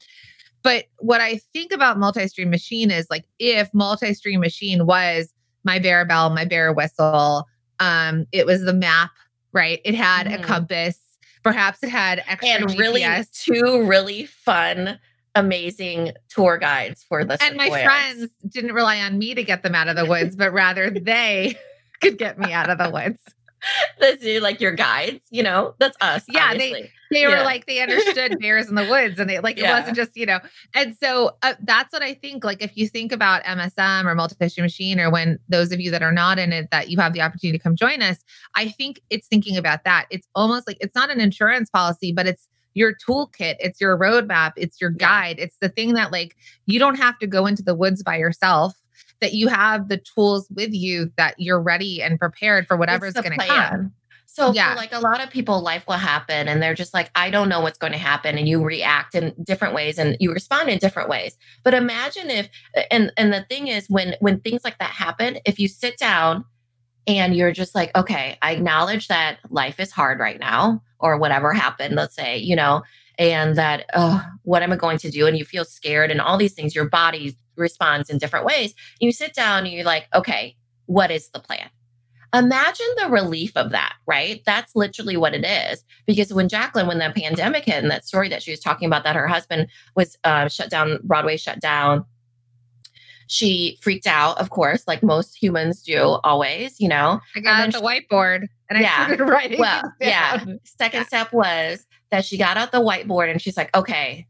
But 0.62 0.86
what 0.98 1.20
I 1.20 1.40
think 1.52 1.72
about 1.72 1.98
multi-stream 1.98 2.50
machine 2.50 2.90
is 2.90 3.06
like 3.10 3.24
if 3.38 3.72
multi-stream 3.72 4.40
machine 4.40 4.86
was 4.86 5.32
my 5.64 5.78
bear 5.78 6.04
bell, 6.04 6.30
my 6.30 6.44
bear 6.44 6.72
whistle, 6.72 7.46
um, 7.78 8.26
it 8.32 8.44
was 8.44 8.64
the 8.64 8.72
map, 8.72 9.10
right? 9.52 9.80
It 9.84 9.94
had 9.94 10.26
mm. 10.26 10.40
a 10.40 10.42
compass. 10.42 10.98
Perhaps 11.44 11.82
it 11.82 11.90
had 11.90 12.24
extra 12.26 12.48
and 12.48 12.64
GPS. 12.66 12.78
really 12.78 13.24
two 13.32 13.86
really 13.86 14.26
fun 14.26 14.98
amazing 15.38 16.12
tour 16.28 16.58
guides 16.58 17.04
for 17.04 17.24
the 17.24 17.40
and 17.42 17.56
my 17.56 17.68
friends 17.68 18.30
didn't 18.48 18.72
rely 18.72 19.00
on 19.00 19.16
me 19.18 19.34
to 19.34 19.44
get 19.44 19.62
them 19.62 19.74
out 19.74 19.86
of 19.86 19.94
the 19.94 20.04
woods 20.04 20.34
but 20.34 20.52
rather 20.52 20.90
they 21.02 21.56
could 22.02 22.18
get 22.18 22.38
me 22.38 22.52
out 22.52 22.68
of 22.68 22.78
the 22.78 22.90
woods 22.90 23.22
that's 24.00 24.24
like 24.40 24.60
your 24.60 24.72
guides 24.72 25.24
you 25.30 25.42
know 25.42 25.74
that's 25.78 25.96
us 26.00 26.24
yeah 26.28 26.50
obviously. 26.50 26.82
they 26.82 26.90
they 27.10 27.22
yeah. 27.22 27.38
were 27.38 27.44
like 27.44 27.66
they 27.66 27.80
understood 27.80 28.38
bears 28.40 28.68
in 28.68 28.74
the 28.74 28.86
woods 28.88 29.18
and 29.18 29.28
they 29.28 29.40
like 29.40 29.58
yeah. 29.58 29.76
it 29.76 29.80
wasn't 29.80 29.96
just 29.96 30.16
you 30.16 30.26
know 30.26 30.38
and 30.74 30.96
so 31.02 31.36
uh, 31.42 31.54
that's 31.62 31.92
what 31.92 32.02
i 32.02 32.14
think 32.14 32.44
like 32.44 32.62
if 32.62 32.76
you 32.76 32.88
think 32.88 33.10
about 33.10 33.42
msm 33.44 34.04
or 34.04 34.14
multi-stream 34.14 34.64
machine 34.64 35.00
or 35.00 35.10
when 35.10 35.38
those 35.48 35.72
of 35.72 35.80
you 35.80 35.90
that 35.90 36.02
are 36.02 36.12
not 36.12 36.38
in 36.38 36.52
it 36.52 36.68
that 36.70 36.88
you 36.88 36.98
have 36.98 37.12
the 37.12 37.20
opportunity 37.20 37.58
to 37.58 37.62
come 37.62 37.74
join 37.74 38.00
us 38.00 38.18
i 38.54 38.68
think 38.68 39.00
it's 39.10 39.26
thinking 39.26 39.56
about 39.56 39.82
that 39.84 40.06
it's 40.10 40.28
almost 40.36 40.66
like 40.66 40.76
it's 40.80 40.94
not 40.94 41.10
an 41.10 41.20
insurance 41.20 41.68
policy 41.68 42.12
but 42.12 42.26
it's 42.26 42.46
your 42.74 42.94
toolkit, 42.94 43.56
it's 43.58 43.80
your 43.80 43.98
roadmap, 43.98 44.52
it's 44.56 44.80
your 44.80 44.90
guide. 44.90 45.38
It's 45.38 45.56
the 45.60 45.68
thing 45.68 45.94
that 45.94 46.12
like 46.12 46.36
you 46.66 46.78
don't 46.78 46.96
have 46.96 47.18
to 47.18 47.26
go 47.26 47.46
into 47.46 47.62
the 47.62 47.74
woods 47.74 48.02
by 48.02 48.16
yourself 48.16 48.74
that 49.20 49.34
you 49.34 49.48
have 49.48 49.88
the 49.88 49.98
tools 49.98 50.48
with 50.54 50.72
you 50.72 51.10
that 51.16 51.34
you're 51.38 51.60
ready 51.60 52.02
and 52.02 52.18
prepared 52.18 52.66
for 52.66 52.76
whatever's 52.76 53.14
going 53.14 53.38
to 53.38 53.46
come. 53.46 53.92
So 54.26 54.52
yeah. 54.52 54.74
like 54.74 54.92
a 54.92 55.00
lot 55.00 55.20
of 55.20 55.30
people, 55.30 55.60
life 55.62 55.84
will 55.88 55.94
happen 55.94 56.46
and 56.46 56.62
they're 56.62 56.74
just 56.74 56.94
like, 56.94 57.10
I 57.16 57.30
don't 57.30 57.48
know 57.48 57.60
what's 57.60 57.78
going 57.78 57.94
to 57.94 57.98
happen. 57.98 58.38
And 58.38 58.48
you 58.48 58.62
react 58.62 59.14
in 59.14 59.34
different 59.42 59.74
ways 59.74 59.98
and 59.98 60.16
you 60.20 60.32
respond 60.32 60.68
in 60.68 60.78
different 60.78 61.08
ways. 61.08 61.36
But 61.64 61.74
imagine 61.74 62.30
if 62.30 62.48
and 62.90 63.10
and 63.16 63.32
the 63.32 63.44
thing 63.48 63.66
is 63.66 63.88
when 63.88 64.14
when 64.20 64.38
things 64.40 64.62
like 64.62 64.78
that 64.78 64.90
happen, 64.90 65.38
if 65.44 65.58
you 65.58 65.66
sit 65.66 65.98
down 65.98 66.44
and 67.08 67.34
you're 67.34 67.52
just 67.52 67.74
like, 67.74 67.90
okay, 67.96 68.36
I 68.42 68.52
acknowledge 68.52 69.08
that 69.08 69.38
life 69.48 69.80
is 69.80 69.90
hard 69.90 70.20
right 70.20 70.38
now 70.38 70.82
or 71.00 71.16
whatever 71.16 71.54
happened, 71.54 71.94
let's 71.94 72.14
say, 72.14 72.36
you 72.36 72.54
know, 72.54 72.82
and 73.18 73.56
that, 73.56 73.86
oh, 73.94 74.22
what 74.42 74.62
am 74.62 74.72
I 74.72 74.76
going 74.76 74.98
to 74.98 75.10
do? 75.10 75.26
And 75.26 75.36
you 75.36 75.44
feel 75.44 75.64
scared 75.64 76.10
and 76.10 76.20
all 76.20 76.36
these 76.36 76.52
things, 76.52 76.74
your 76.74 76.88
body 76.88 77.36
responds 77.56 78.10
in 78.10 78.18
different 78.18 78.44
ways. 78.44 78.74
You 79.00 79.10
sit 79.10 79.32
down 79.32 79.64
and 79.64 79.72
you're 79.72 79.84
like, 79.84 80.06
okay, 80.14 80.54
what 80.84 81.10
is 81.10 81.30
the 81.30 81.40
plan? 81.40 81.70
Imagine 82.34 82.86
the 82.98 83.08
relief 83.08 83.56
of 83.56 83.70
that, 83.70 83.94
right? 84.06 84.42
That's 84.44 84.76
literally 84.76 85.16
what 85.16 85.34
it 85.34 85.46
is. 85.46 85.82
Because 86.06 86.32
when 86.34 86.50
Jacqueline, 86.50 86.86
when 86.86 86.98
the 86.98 87.10
pandemic 87.16 87.64
hit, 87.64 87.82
and 87.82 87.90
that 87.90 88.06
story 88.06 88.28
that 88.28 88.42
she 88.42 88.50
was 88.50 88.60
talking 88.60 88.86
about, 88.86 89.04
that 89.04 89.16
her 89.16 89.26
husband 89.26 89.68
was 89.96 90.18
uh, 90.24 90.46
shut 90.48 90.68
down, 90.68 90.98
Broadway 91.02 91.38
shut 91.38 91.58
down, 91.60 92.04
she 93.28 93.78
freaked 93.80 94.06
out, 94.06 94.38
of 94.38 94.50
course, 94.50 94.84
like 94.88 95.02
most 95.02 95.40
humans 95.40 95.82
do 95.82 96.18
always, 96.24 96.80
you 96.80 96.88
know. 96.88 97.20
I 97.36 97.40
got 97.40 97.60
out 97.60 97.72
the 97.72 97.86
whiteboard 97.86 98.48
and 98.68 98.80
yeah, 98.80 98.94
I 98.98 99.04
started 99.04 99.24
writing. 99.28 99.60
Well, 99.60 99.82
yeah. 100.00 100.44
Second 100.64 101.00
yeah. 101.00 101.06
step 101.06 101.32
was 101.32 101.86
that 102.10 102.24
she 102.24 102.38
got 102.38 102.56
out 102.56 102.72
the 102.72 102.80
whiteboard 102.80 103.30
and 103.30 103.40
she's 103.40 103.56
like, 103.56 103.74
okay, 103.76 104.26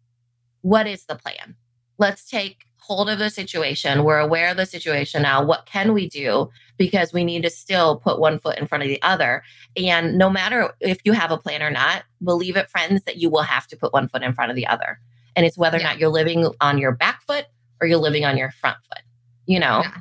what 0.63 0.87
is 0.87 1.05
the 1.07 1.15
plan? 1.15 1.55
Let's 1.99 2.29
take 2.29 2.65
hold 2.79 3.09
of 3.09 3.19
the 3.19 3.31
situation. 3.31 4.03
We're 4.03 4.19
aware 4.19 4.51
of 4.51 4.57
the 4.57 4.67
situation 4.67 5.23
now. 5.23 5.45
What 5.45 5.67
can 5.67 5.93
we 5.93 6.09
do? 6.09 6.51
Because 6.77 7.13
we 7.13 7.23
need 7.23 7.43
to 7.45 7.51
still 7.51 7.97
put 7.99 8.19
one 8.19 8.39
foot 8.41 8.59
in 8.59 8.67
front 8.67 8.83
of 8.83 8.89
the 8.89 9.01
other. 9.03 9.43
And 9.77 10.19
no 10.19 10.29
matter 10.29 10.73
if 10.81 10.99
you 11.05 11.13
have 11.13 11.31
a 11.31 11.39
plan 11.39 11.63
or 11.63 11.71
not, 11.71 12.03
believe 12.23 12.57
it, 12.57 12.69
friends, 12.69 13.05
that 13.05 13.19
you 13.19 13.31
will 13.31 13.43
have 13.43 13.69
to 13.69 13.77
put 13.77 13.93
one 13.93 14.09
foot 14.09 14.23
in 14.23 14.35
front 14.35 14.51
of 14.51 14.57
the 14.57 14.67
other. 14.67 14.99
And 15.37 15.47
it's 15.47 15.59
whether 15.59 15.79
yeah. 15.79 15.85
or 15.85 15.87
not 15.89 15.99
you're 15.99 16.09
living 16.09 16.51
on 16.61 16.79
your 16.79 16.93
back 16.93 17.23
foot 17.23 17.47
or 17.81 17.87
you're 17.87 17.99
living 17.99 18.25
on 18.25 18.37
your 18.37 18.51
front 18.51 18.79
foot, 18.85 19.03
you 19.47 19.59
know? 19.59 19.83
Yeah. 19.85 19.97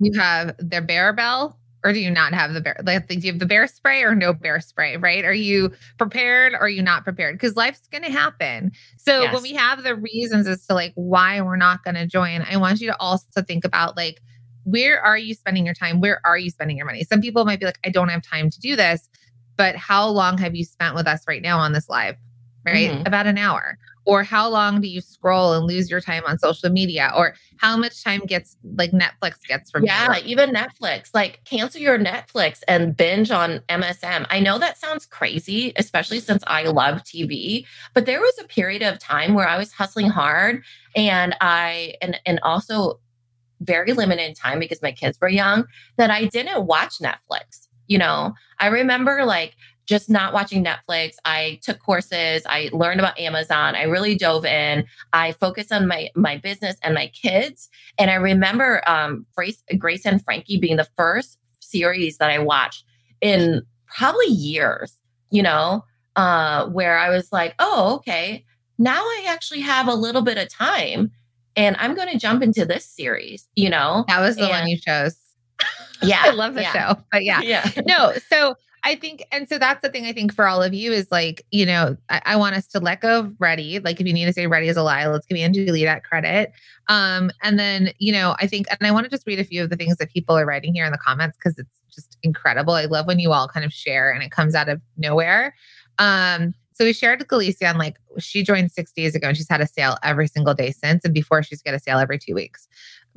You 0.00 0.18
have 0.18 0.56
the 0.58 0.80
bear 0.80 1.12
bell 1.12 1.58
or 1.84 1.92
do 1.92 2.00
you 2.00 2.10
not 2.10 2.34
have 2.34 2.54
the 2.54 2.60
bear? 2.60 2.76
Like, 2.84 3.08
do 3.08 3.14
you 3.14 3.32
have 3.32 3.38
the 3.38 3.46
bear 3.46 3.66
spray 3.66 4.02
or 4.02 4.14
no 4.14 4.32
bear 4.32 4.60
spray, 4.60 4.96
right? 4.96 5.24
Are 5.24 5.32
you 5.32 5.72
prepared 5.96 6.52
or 6.52 6.60
are 6.60 6.68
you 6.68 6.82
not 6.82 7.04
prepared? 7.04 7.36
Because 7.36 7.56
life's 7.56 7.86
going 7.88 8.02
to 8.02 8.10
happen. 8.10 8.72
So 8.96 9.22
yes. 9.22 9.32
when 9.34 9.42
we 9.42 9.52
have 9.54 9.84
the 9.84 9.94
reasons 9.94 10.46
as 10.46 10.66
to 10.66 10.74
like 10.74 10.92
why 10.96 11.40
we're 11.40 11.56
not 11.56 11.84
going 11.84 11.94
to 11.94 12.06
join, 12.06 12.44
I 12.48 12.56
want 12.56 12.80
you 12.80 12.88
to 12.88 13.00
also 13.00 13.42
think 13.42 13.64
about 13.64 13.96
like, 13.96 14.20
where 14.64 15.00
are 15.00 15.16
you 15.16 15.34
spending 15.34 15.64
your 15.64 15.74
time? 15.74 16.00
Where 16.00 16.20
are 16.24 16.36
you 16.36 16.50
spending 16.50 16.76
your 16.76 16.86
money? 16.86 17.04
Some 17.04 17.20
people 17.20 17.44
might 17.44 17.60
be 17.60 17.66
like, 17.66 17.78
I 17.84 17.90
don't 17.90 18.08
have 18.08 18.22
time 18.22 18.50
to 18.50 18.60
do 18.60 18.76
this, 18.76 19.08
but 19.56 19.76
how 19.76 20.08
long 20.08 20.36
have 20.38 20.54
you 20.54 20.64
spent 20.64 20.94
with 20.94 21.06
us 21.06 21.22
right 21.28 21.42
now 21.42 21.58
on 21.58 21.72
this 21.72 21.88
live? 21.88 22.16
Right? 22.66 22.90
Mm-hmm. 22.90 23.06
About 23.06 23.26
an 23.26 23.38
hour 23.38 23.78
or 24.08 24.24
how 24.24 24.48
long 24.48 24.80
do 24.80 24.88
you 24.88 25.02
scroll 25.02 25.52
and 25.52 25.66
lose 25.66 25.90
your 25.90 26.00
time 26.00 26.22
on 26.26 26.38
social 26.38 26.70
media 26.70 27.12
or 27.14 27.34
how 27.58 27.76
much 27.76 28.02
time 28.02 28.20
gets 28.20 28.56
like 28.76 28.90
netflix 28.90 29.34
gets 29.46 29.70
from 29.70 29.84
yeah 29.84 30.16
you? 30.16 30.22
even 30.24 30.50
netflix 30.50 31.10
like 31.12 31.44
cancel 31.44 31.80
your 31.80 31.98
netflix 31.98 32.62
and 32.66 32.96
binge 32.96 33.30
on 33.30 33.60
msm 33.68 34.26
i 34.30 34.40
know 34.40 34.58
that 34.58 34.78
sounds 34.78 35.04
crazy 35.04 35.72
especially 35.76 36.18
since 36.18 36.42
i 36.46 36.62
love 36.64 37.02
tv 37.02 37.66
but 37.94 38.06
there 38.06 38.20
was 38.20 38.38
a 38.40 38.44
period 38.44 38.82
of 38.82 38.98
time 38.98 39.34
where 39.34 39.46
i 39.46 39.58
was 39.58 39.72
hustling 39.72 40.08
hard 40.08 40.64
and 40.96 41.36
i 41.42 41.92
and 42.00 42.18
and 42.24 42.40
also 42.42 42.98
very 43.60 43.92
limited 43.92 44.34
time 44.34 44.58
because 44.58 44.80
my 44.80 44.92
kids 44.92 45.18
were 45.20 45.28
young 45.28 45.64
that 45.98 46.10
i 46.10 46.24
didn't 46.24 46.64
watch 46.64 46.94
netflix 46.98 47.68
you 47.88 47.98
know 47.98 48.32
i 48.58 48.68
remember 48.68 49.26
like 49.26 49.54
just 49.88 50.10
not 50.10 50.34
watching 50.34 50.62
Netflix. 50.62 51.14
I 51.24 51.58
took 51.62 51.80
courses. 51.80 52.42
I 52.46 52.68
learned 52.74 53.00
about 53.00 53.18
Amazon. 53.18 53.74
I 53.74 53.84
really 53.84 54.14
dove 54.14 54.44
in. 54.44 54.84
I 55.14 55.32
focused 55.32 55.72
on 55.72 55.88
my 55.88 56.10
my 56.14 56.36
business 56.36 56.76
and 56.82 56.94
my 56.94 57.08
kids. 57.08 57.70
And 57.98 58.10
I 58.10 58.14
remember 58.14 58.82
um, 58.86 59.26
Grace, 59.34 59.62
Grace 59.78 60.04
and 60.04 60.22
Frankie 60.22 60.58
being 60.58 60.76
the 60.76 60.86
first 60.96 61.38
series 61.60 62.18
that 62.18 62.30
I 62.30 62.38
watched 62.38 62.84
in 63.22 63.62
probably 63.86 64.26
years. 64.26 64.94
You 65.30 65.42
know, 65.42 65.84
uh, 66.16 66.66
where 66.68 66.98
I 66.98 67.08
was 67.08 67.32
like, 67.32 67.54
oh, 67.58 67.96
okay, 67.96 68.44
now 68.78 69.00
I 69.00 69.26
actually 69.28 69.60
have 69.60 69.88
a 69.88 69.94
little 69.94 70.22
bit 70.22 70.36
of 70.36 70.50
time, 70.50 71.10
and 71.56 71.76
I'm 71.78 71.94
going 71.94 72.08
to 72.08 72.18
jump 72.18 72.42
into 72.42 72.66
this 72.66 72.84
series. 72.84 73.48
You 73.56 73.70
know, 73.70 74.04
that 74.08 74.20
was 74.20 74.36
the 74.36 74.42
and, 74.42 74.50
one 74.50 74.68
you 74.68 74.78
chose. 74.78 75.16
Yeah, 76.02 76.20
I 76.24 76.30
love 76.30 76.54
the 76.54 76.62
yeah. 76.62 76.72
show, 76.72 77.02
but 77.10 77.24
yeah, 77.24 77.40
yeah, 77.42 77.70
no. 77.86 78.12
So 78.28 78.54
I 78.84 78.94
think, 78.94 79.24
and 79.32 79.48
so 79.48 79.58
that's 79.58 79.82
the 79.82 79.88
thing 79.88 80.06
I 80.06 80.12
think 80.12 80.32
for 80.32 80.46
all 80.46 80.62
of 80.62 80.72
you 80.72 80.92
is 80.92 81.10
like, 81.10 81.44
you 81.50 81.66
know, 81.66 81.96
I, 82.08 82.22
I, 82.24 82.36
want 82.36 82.56
us 82.56 82.66
to 82.68 82.80
let 82.80 83.00
go 83.00 83.20
of 83.20 83.34
ready. 83.38 83.78
Like, 83.80 84.00
if 84.00 84.06
you 84.06 84.12
need 84.12 84.26
to 84.26 84.32
say 84.32 84.46
ready 84.46 84.68
is 84.68 84.76
a 84.76 84.82
lie, 84.82 85.06
let's 85.06 85.26
give 85.26 85.36
Angelie 85.36 85.84
that 85.84 86.04
credit. 86.04 86.52
Um, 86.88 87.30
and 87.42 87.58
then, 87.58 87.90
you 87.98 88.12
know, 88.12 88.36
I 88.38 88.46
think, 88.46 88.66
and 88.70 88.86
I 88.86 88.90
want 88.92 89.04
to 89.04 89.10
just 89.10 89.26
read 89.26 89.40
a 89.40 89.44
few 89.44 89.62
of 89.62 89.70
the 89.70 89.76
things 89.76 89.96
that 89.96 90.10
people 90.10 90.36
are 90.38 90.46
writing 90.46 90.74
here 90.74 90.84
in 90.84 90.92
the 90.92 90.98
comments 90.98 91.36
because 91.36 91.58
it's 91.58 91.80
just 91.94 92.18
incredible. 92.22 92.74
I 92.74 92.84
love 92.84 93.06
when 93.06 93.18
you 93.18 93.32
all 93.32 93.48
kind 93.48 93.66
of 93.66 93.72
share 93.72 94.10
and 94.10 94.22
it 94.22 94.30
comes 94.30 94.54
out 94.54 94.68
of 94.68 94.80
nowhere. 94.96 95.54
Um, 95.98 96.54
so 96.78 96.84
we 96.84 96.92
shared 96.92 97.18
with 97.18 97.26
Jalecia 97.26 97.70
on 97.70 97.76
like 97.76 97.96
she 98.18 98.44
joined 98.44 98.70
six 98.70 98.92
days 98.92 99.16
ago 99.16 99.26
and 99.26 99.36
she's 99.36 99.48
had 99.48 99.60
a 99.60 99.66
sale 99.66 99.96
every 100.04 100.28
single 100.28 100.54
day 100.54 100.70
since. 100.70 101.04
And 101.04 101.12
before 101.12 101.42
she's 101.42 101.60
got 101.60 101.74
a 101.74 101.80
sale 101.80 101.98
every 101.98 102.20
two 102.20 102.34
weeks. 102.34 102.68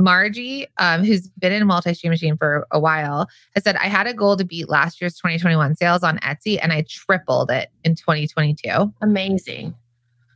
Margie, 0.02 0.68
um, 0.78 1.04
who's 1.04 1.28
been 1.40 1.52
in 1.52 1.66
multi-stream 1.68 2.12
machine 2.12 2.38
for 2.38 2.68
a 2.72 2.80
while, 2.80 3.28
has 3.56 3.64
said, 3.64 3.76
I 3.76 3.88
had 3.88 4.08
a 4.08 4.14
goal 4.14 4.38
to 4.38 4.46
beat 4.46 4.70
last 4.70 5.02
year's 5.02 5.16
2021 5.16 5.76
sales 5.76 6.04
on 6.04 6.18
Etsy 6.20 6.60
and 6.62 6.74
I 6.74 6.86
tripled 6.88 7.52
it 7.52 7.70
in 7.84 7.96
2022. 7.96 8.94
Amazing. 9.02 9.76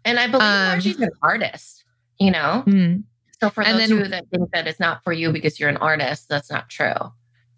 And 0.04 0.20
I 0.20 0.28
believe 0.28 0.44
um, 0.44 0.68
Margie's 0.68 1.00
an 1.00 1.10
artist, 1.22 1.84
you 2.20 2.32
know? 2.32 2.64
Mm-hmm. 2.68 3.02
So 3.42 3.50
for 3.50 3.64
those 3.64 3.78
then, 3.78 3.90
you 3.90 4.08
that 4.08 4.26
think 4.30 4.52
that 4.52 4.68
it's 4.68 4.80
not 4.80 5.04
for 5.04 5.12
you 5.12 5.32
because 5.32 5.60
you're 5.60 5.70
an 5.70 5.78
artist, 5.78 6.30
that's 6.30 6.50
not 6.50 6.70
true. 6.70 6.94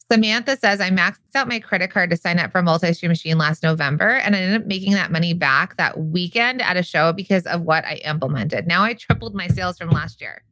Samantha 0.10 0.56
says, 0.56 0.80
I 0.80 0.89
maxed 0.89 1.20
out 1.36 1.50
my 1.50 1.60
credit 1.60 1.91
card 1.91 2.10
to 2.12 2.17
sign 2.17 2.39
up 2.39 2.52
for 2.52 2.62
multi-stream 2.62 3.10
machine 3.10 3.38
last 3.38 3.62
November 3.62 4.15
and 4.15 4.36
I 4.36 4.39
ended 4.39 4.62
up 4.62 4.67
making 4.67 4.93
that 4.93 5.12
money 5.12 5.34
back 5.34 5.76
that 5.78 6.00
weekend 6.00 6.62
at 6.62 6.78
a 6.78 6.84
show 6.84 7.12
because 7.12 7.46
of 7.46 7.63
what 7.63 7.84
I 7.84 7.96
implemented. 8.06 8.67
Now 8.67 8.84
I 8.84 8.93
tripled 8.93 9.36
my 9.36 9.50
sales 9.50 9.78
from 9.78 9.89
last 9.89 10.22
year. 10.22 10.43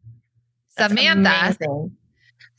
That's 0.75 0.93
Samantha. 0.93 1.29
Amazing. 1.29 1.97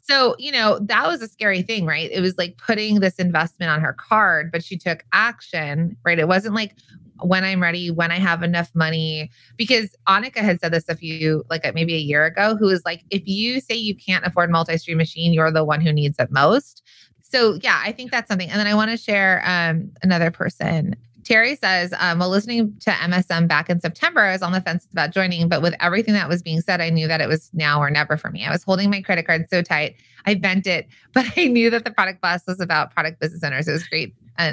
So, 0.02 0.36
you 0.38 0.52
know, 0.52 0.78
that 0.82 1.06
was 1.08 1.20
a 1.20 1.26
scary 1.26 1.62
thing, 1.62 1.84
right? 1.84 2.08
It 2.12 2.20
was 2.20 2.38
like 2.38 2.58
putting 2.58 3.00
this 3.00 3.16
investment 3.16 3.72
on 3.72 3.80
her 3.80 3.92
card, 3.92 4.52
but 4.52 4.62
she 4.62 4.78
took 4.78 5.04
action, 5.12 5.96
right? 6.04 6.18
It 6.18 6.28
wasn't 6.28 6.54
like 6.54 6.76
when 7.22 7.42
I'm 7.42 7.60
ready, 7.60 7.90
when 7.90 8.12
I 8.12 8.18
have 8.18 8.44
enough 8.44 8.70
money. 8.72 9.30
Because 9.56 9.96
Annika 10.06 10.36
had 10.36 10.60
said 10.60 10.72
this 10.72 10.88
a 10.88 10.94
few, 10.94 11.44
like 11.50 11.62
maybe 11.74 11.94
a 11.94 11.98
year 11.98 12.24
ago, 12.24 12.54
who 12.54 12.66
was 12.66 12.84
like, 12.84 13.04
if 13.10 13.26
you 13.26 13.60
say 13.60 13.74
you 13.74 13.96
can't 13.96 14.24
afford 14.24 14.50
multi 14.50 14.78
stream 14.78 14.98
machine, 14.98 15.32
you're 15.32 15.50
the 15.50 15.64
one 15.64 15.80
who 15.80 15.92
needs 15.92 16.18
it 16.20 16.30
most. 16.30 16.82
So, 17.22 17.58
yeah, 17.60 17.80
I 17.84 17.90
think 17.90 18.12
that's 18.12 18.28
something. 18.28 18.48
And 18.48 18.60
then 18.60 18.68
I 18.68 18.74
want 18.74 18.92
to 18.92 18.96
share 18.96 19.42
um, 19.44 19.90
another 20.04 20.30
person 20.30 20.94
Terry 21.26 21.56
says, 21.56 21.92
um, 21.98 22.20
while 22.20 22.28
listening 22.28 22.72
to 22.78 22.90
MSM 22.90 23.48
back 23.48 23.68
in 23.68 23.80
September, 23.80 24.20
I 24.20 24.30
was 24.30 24.42
on 24.42 24.52
the 24.52 24.60
fence 24.60 24.86
about 24.92 25.10
joining, 25.10 25.48
but 25.48 25.60
with 25.60 25.74
everything 25.80 26.14
that 26.14 26.28
was 26.28 26.40
being 26.40 26.60
said, 26.60 26.80
I 26.80 26.88
knew 26.88 27.08
that 27.08 27.20
it 27.20 27.26
was 27.26 27.50
now 27.52 27.80
or 27.80 27.90
never 27.90 28.16
for 28.16 28.30
me. 28.30 28.46
I 28.46 28.52
was 28.52 28.62
holding 28.62 28.90
my 28.90 29.02
credit 29.02 29.26
card 29.26 29.44
so 29.50 29.60
tight, 29.60 29.96
I 30.24 30.34
bent 30.34 30.68
it, 30.68 30.86
but 31.12 31.26
I 31.36 31.46
knew 31.46 31.68
that 31.70 31.84
the 31.84 31.90
product 31.90 32.20
boss 32.20 32.42
was 32.46 32.60
about 32.60 32.94
product 32.94 33.18
business 33.18 33.42
owners. 33.42 33.66
It 33.66 33.72
was 33.72 33.88
great. 33.88 34.14
Uh, 34.38 34.52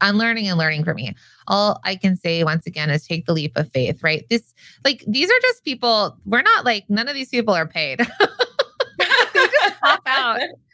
unlearning 0.00 0.46
and 0.46 0.56
learning 0.56 0.84
for 0.84 0.94
me. 0.94 1.12
All 1.48 1.80
I 1.82 1.96
can 1.96 2.16
say 2.16 2.44
once 2.44 2.66
again 2.68 2.88
is 2.88 3.04
take 3.04 3.26
the 3.26 3.32
leap 3.32 3.56
of 3.56 3.72
faith, 3.72 4.00
right? 4.04 4.24
This, 4.30 4.54
like, 4.84 5.02
these 5.08 5.28
are 5.28 5.40
just 5.42 5.64
people, 5.64 6.16
we're 6.24 6.42
not 6.42 6.64
like, 6.64 6.84
none 6.88 7.08
of 7.08 7.14
these 7.14 7.30
people 7.30 7.52
are 7.52 7.66
paid. 7.66 7.98
they 8.98 9.06
just 9.34 9.80
pop 9.80 10.02
out. 10.06 10.40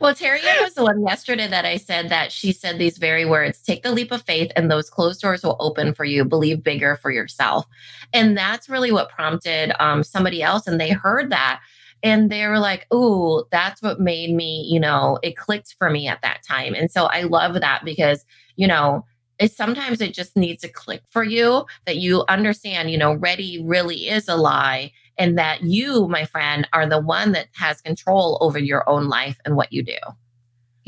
Well, 0.00 0.14
Terry 0.14 0.40
was 0.60 0.74
the 0.74 0.84
one 0.84 1.04
yesterday 1.06 1.48
that 1.48 1.64
I 1.64 1.76
said 1.76 2.08
that 2.08 2.30
she 2.32 2.52
said 2.52 2.78
these 2.78 2.98
very 2.98 3.24
words 3.24 3.60
take 3.60 3.82
the 3.82 3.92
leap 3.92 4.12
of 4.12 4.22
faith, 4.22 4.50
and 4.56 4.70
those 4.70 4.90
closed 4.90 5.20
doors 5.20 5.42
will 5.42 5.56
open 5.60 5.94
for 5.94 6.04
you. 6.04 6.24
Believe 6.24 6.62
bigger 6.62 6.96
for 6.96 7.10
yourself. 7.10 7.66
And 8.12 8.36
that's 8.36 8.68
really 8.68 8.92
what 8.92 9.10
prompted 9.10 9.72
um, 9.82 10.02
somebody 10.02 10.42
else. 10.42 10.66
And 10.66 10.80
they 10.80 10.90
heard 10.90 11.30
that 11.30 11.60
and 12.02 12.30
they 12.30 12.46
were 12.46 12.58
like, 12.58 12.86
"Oh, 12.90 13.44
that's 13.50 13.82
what 13.82 14.00
made 14.00 14.34
me, 14.34 14.66
you 14.70 14.80
know, 14.80 15.18
it 15.22 15.36
clicked 15.36 15.74
for 15.78 15.90
me 15.90 16.06
at 16.08 16.22
that 16.22 16.42
time." 16.46 16.74
And 16.74 16.90
so 16.90 17.06
I 17.06 17.22
love 17.22 17.54
that 17.60 17.84
because, 17.84 18.24
you 18.56 18.66
know, 18.66 19.04
it's 19.38 19.56
sometimes 19.56 20.00
it 20.00 20.14
just 20.14 20.36
needs 20.36 20.62
to 20.62 20.68
click 20.68 21.02
for 21.08 21.24
you 21.24 21.64
that 21.86 21.96
you 21.96 22.24
understand, 22.28 22.90
you 22.90 22.98
know, 22.98 23.14
ready 23.14 23.62
really 23.64 24.08
is 24.08 24.28
a 24.28 24.36
lie 24.36 24.92
and 25.18 25.36
that 25.36 25.62
you, 25.62 26.08
my 26.08 26.24
friend, 26.24 26.66
are 26.72 26.88
the 26.88 27.00
one 27.00 27.32
that 27.32 27.48
has 27.54 27.80
control 27.80 28.38
over 28.40 28.58
your 28.58 28.88
own 28.88 29.08
life 29.08 29.38
and 29.44 29.56
what 29.56 29.72
you 29.72 29.82
do. 29.82 29.98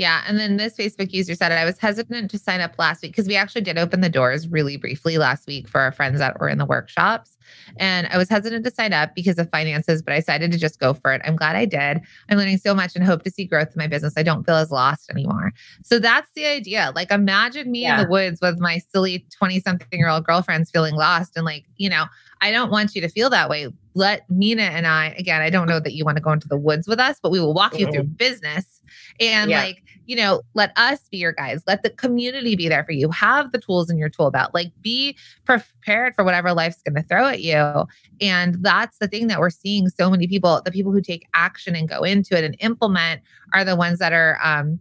Yeah. 0.00 0.22
And 0.26 0.38
then 0.38 0.56
this 0.56 0.78
Facebook 0.78 1.12
user 1.12 1.34
said 1.34 1.52
it. 1.52 1.56
I 1.56 1.66
was 1.66 1.78
hesitant 1.78 2.30
to 2.30 2.38
sign 2.38 2.62
up 2.62 2.78
last 2.78 3.02
week 3.02 3.12
because 3.12 3.28
we 3.28 3.36
actually 3.36 3.60
did 3.60 3.76
open 3.76 4.00
the 4.00 4.08
doors 4.08 4.48
really 4.48 4.78
briefly 4.78 5.18
last 5.18 5.46
week 5.46 5.68
for 5.68 5.78
our 5.78 5.92
friends 5.92 6.20
that 6.20 6.40
were 6.40 6.48
in 6.48 6.56
the 6.56 6.64
workshops. 6.64 7.36
And 7.76 8.06
I 8.06 8.16
was 8.16 8.30
hesitant 8.30 8.64
to 8.64 8.70
sign 8.70 8.94
up 8.94 9.14
because 9.14 9.38
of 9.38 9.50
finances, 9.50 10.00
but 10.00 10.14
I 10.14 10.20
decided 10.20 10.52
to 10.52 10.58
just 10.58 10.80
go 10.80 10.94
for 10.94 11.12
it. 11.12 11.20
I'm 11.26 11.36
glad 11.36 11.54
I 11.54 11.66
did. 11.66 12.00
I'm 12.30 12.38
learning 12.38 12.56
so 12.56 12.74
much 12.74 12.96
and 12.96 13.04
hope 13.04 13.24
to 13.24 13.30
see 13.30 13.44
growth 13.44 13.68
in 13.68 13.74
my 13.76 13.88
business. 13.88 14.14
I 14.16 14.22
don't 14.22 14.42
feel 14.44 14.54
as 14.54 14.70
lost 14.70 15.10
anymore. 15.10 15.52
So 15.84 15.98
that's 15.98 16.30
the 16.34 16.46
idea. 16.46 16.92
Like, 16.94 17.10
imagine 17.10 17.70
me 17.70 17.82
yeah. 17.82 18.00
in 18.00 18.04
the 18.06 18.10
woods 18.10 18.40
with 18.40 18.58
my 18.58 18.80
silly 18.94 19.26
20 19.36 19.60
something 19.60 19.98
year 19.98 20.08
old 20.08 20.24
girlfriends 20.24 20.70
feeling 20.70 20.94
lost. 20.94 21.36
And, 21.36 21.44
like, 21.44 21.66
you 21.76 21.90
know, 21.90 22.06
I 22.40 22.52
don't 22.52 22.70
want 22.70 22.94
you 22.94 23.02
to 23.02 23.08
feel 23.10 23.28
that 23.28 23.50
way. 23.50 23.68
Let 23.94 24.28
Minna 24.30 24.62
and 24.62 24.86
I, 24.86 25.14
again, 25.18 25.42
I 25.42 25.50
don't 25.50 25.68
know 25.68 25.80
that 25.80 25.94
you 25.94 26.04
want 26.04 26.16
to 26.16 26.22
go 26.22 26.32
into 26.32 26.48
the 26.48 26.56
woods 26.56 26.86
with 26.86 27.00
us, 27.00 27.18
but 27.22 27.30
we 27.30 27.40
will 27.40 27.54
walk 27.54 27.78
you 27.78 27.86
mm-hmm. 27.86 27.94
through 27.94 28.04
business 28.04 28.80
and 29.18 29.50
yeah. 29.50 29.62
like, 29.62 29.82
you 30.06 30.16
know, 30.16 30.42
let 30.54 30.72
us 30.76 31.08
be 31.10 31.18
your 31.18 31.32
guys. 31.32 31.62
Let 31.66 31.82
the 31.82 31.90
community 31.90 32.56
be 32.56 32.68
there 32.68 32.84
for 32.84 32.92
you. 32.92 33.10
Have 33.10 33.52
the 33.52 33.58
tools 33.58 33.90
in 33.90 33.98
your 33.98 34.08
tool 34.08 34.30
belt. 34.30 34.52
Like 34.54 34.72
be 34.80 35.16
prepared 35.44 36.14
for 36.14 36.24
whatever 36.24 36.52
life's 36.52 36.82
going 36.82 37.00
to 37.00 37.08
throw 37.08 37.26
at 37.26 37.42
you. 37.42 37.86
And 38.20 38.56
that's 38.62 38.98
the 38.98 39.08
thing 39.08 39.26
that 39.28 39.40
we're 39.40 39.50
seeing 39.50 39.88
so 39.88 40.10
many 40.10 40.26
people, 40.26 40.62
the 40.64 40.72
people 40.72 40.92
who 40.92 41.00
take 41.00 41.26
action 41.34 41.76
and 41.76 41.88
go 41.88 42.02
into 42.02 42.36
it 42.36 42.44
and 42.44 42.56
implement 42.60 43.22
are 43.54 43.64
the 43.64 43.76
ones 43.76 43.98
that 43.98 44.12
are 44.12 44.38
um 44.42 44.80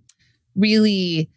really 0.55 1.29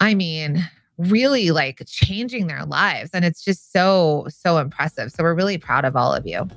I 0.00 0.14
mean, 0.14 0.68
really 0.98 1.50
like 1.50 1.82
changing 1.86 2.46
their 2.46 2.64
lives. 2.64 3.10
And 3.12 3.24
it's 3.24 3.44
just 3.44 3.72
so, 3.72 4.26
so 4.28 4.58
impressive. 4.58 5.12
So 5.12 5.22
we're 5.22 5.34
really 5.34 5.58
proud 5.58 5.84
of 5.84 5.96
all 5.96 6.12
of 6.12 6.26
you. 6.26 6.48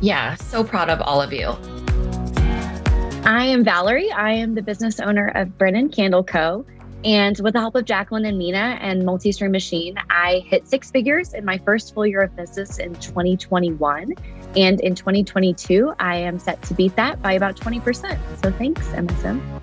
Yeah, 0.00 0.34
so 0.36 0.62
proud 0.62 0.90
of 0.90 1.00
all 1.00 1.22
of 1.22 1.32
you. 1.32 1.48
I 3.24 3.44
am 3.44 3.64
Valerie. 3.64 4.10
I 4.12 4.32
am 4.32 4.54
the 4.54 4.62
business 4.62 5.00
owner 5.00 5.28
of 5.34 5.58
Brennan 5.58 5.88
Candle 5.88 6.22
Co. 6.22 6.64
And 7.04 7.38
with 7.40 7.54
the 7.54 7.60
help 7.60 7.74
of 7.74 7.84
Jacqueline 7.84 8.24
and 8.24 8.38
Minna 8.38 8.78
and 8.80 9.04
Multi-Stream 9.04 9.52
Machine, 9.52 9.96
I 10.10 10.44
hit 10.46 10.66
six 10.66 10.90
figures 10.90 11.34
in 11.34 11.44
my 11.44 11.58
first 11.58 11.94
full 11.94 12.06
year 12.06 12.22
of 12.22 12.34
business 12.34 12.78
in 12.78 12.94
2021. 12.96 14.14
And 14.56 14.80
in 14.80 14.94
2022, 14.94 15.92
I 15.98 16.16
am 16.16 16.38
set 16.38 16.62
to 16.62 16.74
beat 16.74 16.96
that 16.96 17.20
by 17.22 17.34
about 17.34 17.56
20%. 17.56 18.18
So 18.42 18.50
thanks, 18.52 18.86
MSM. 18.88 19.62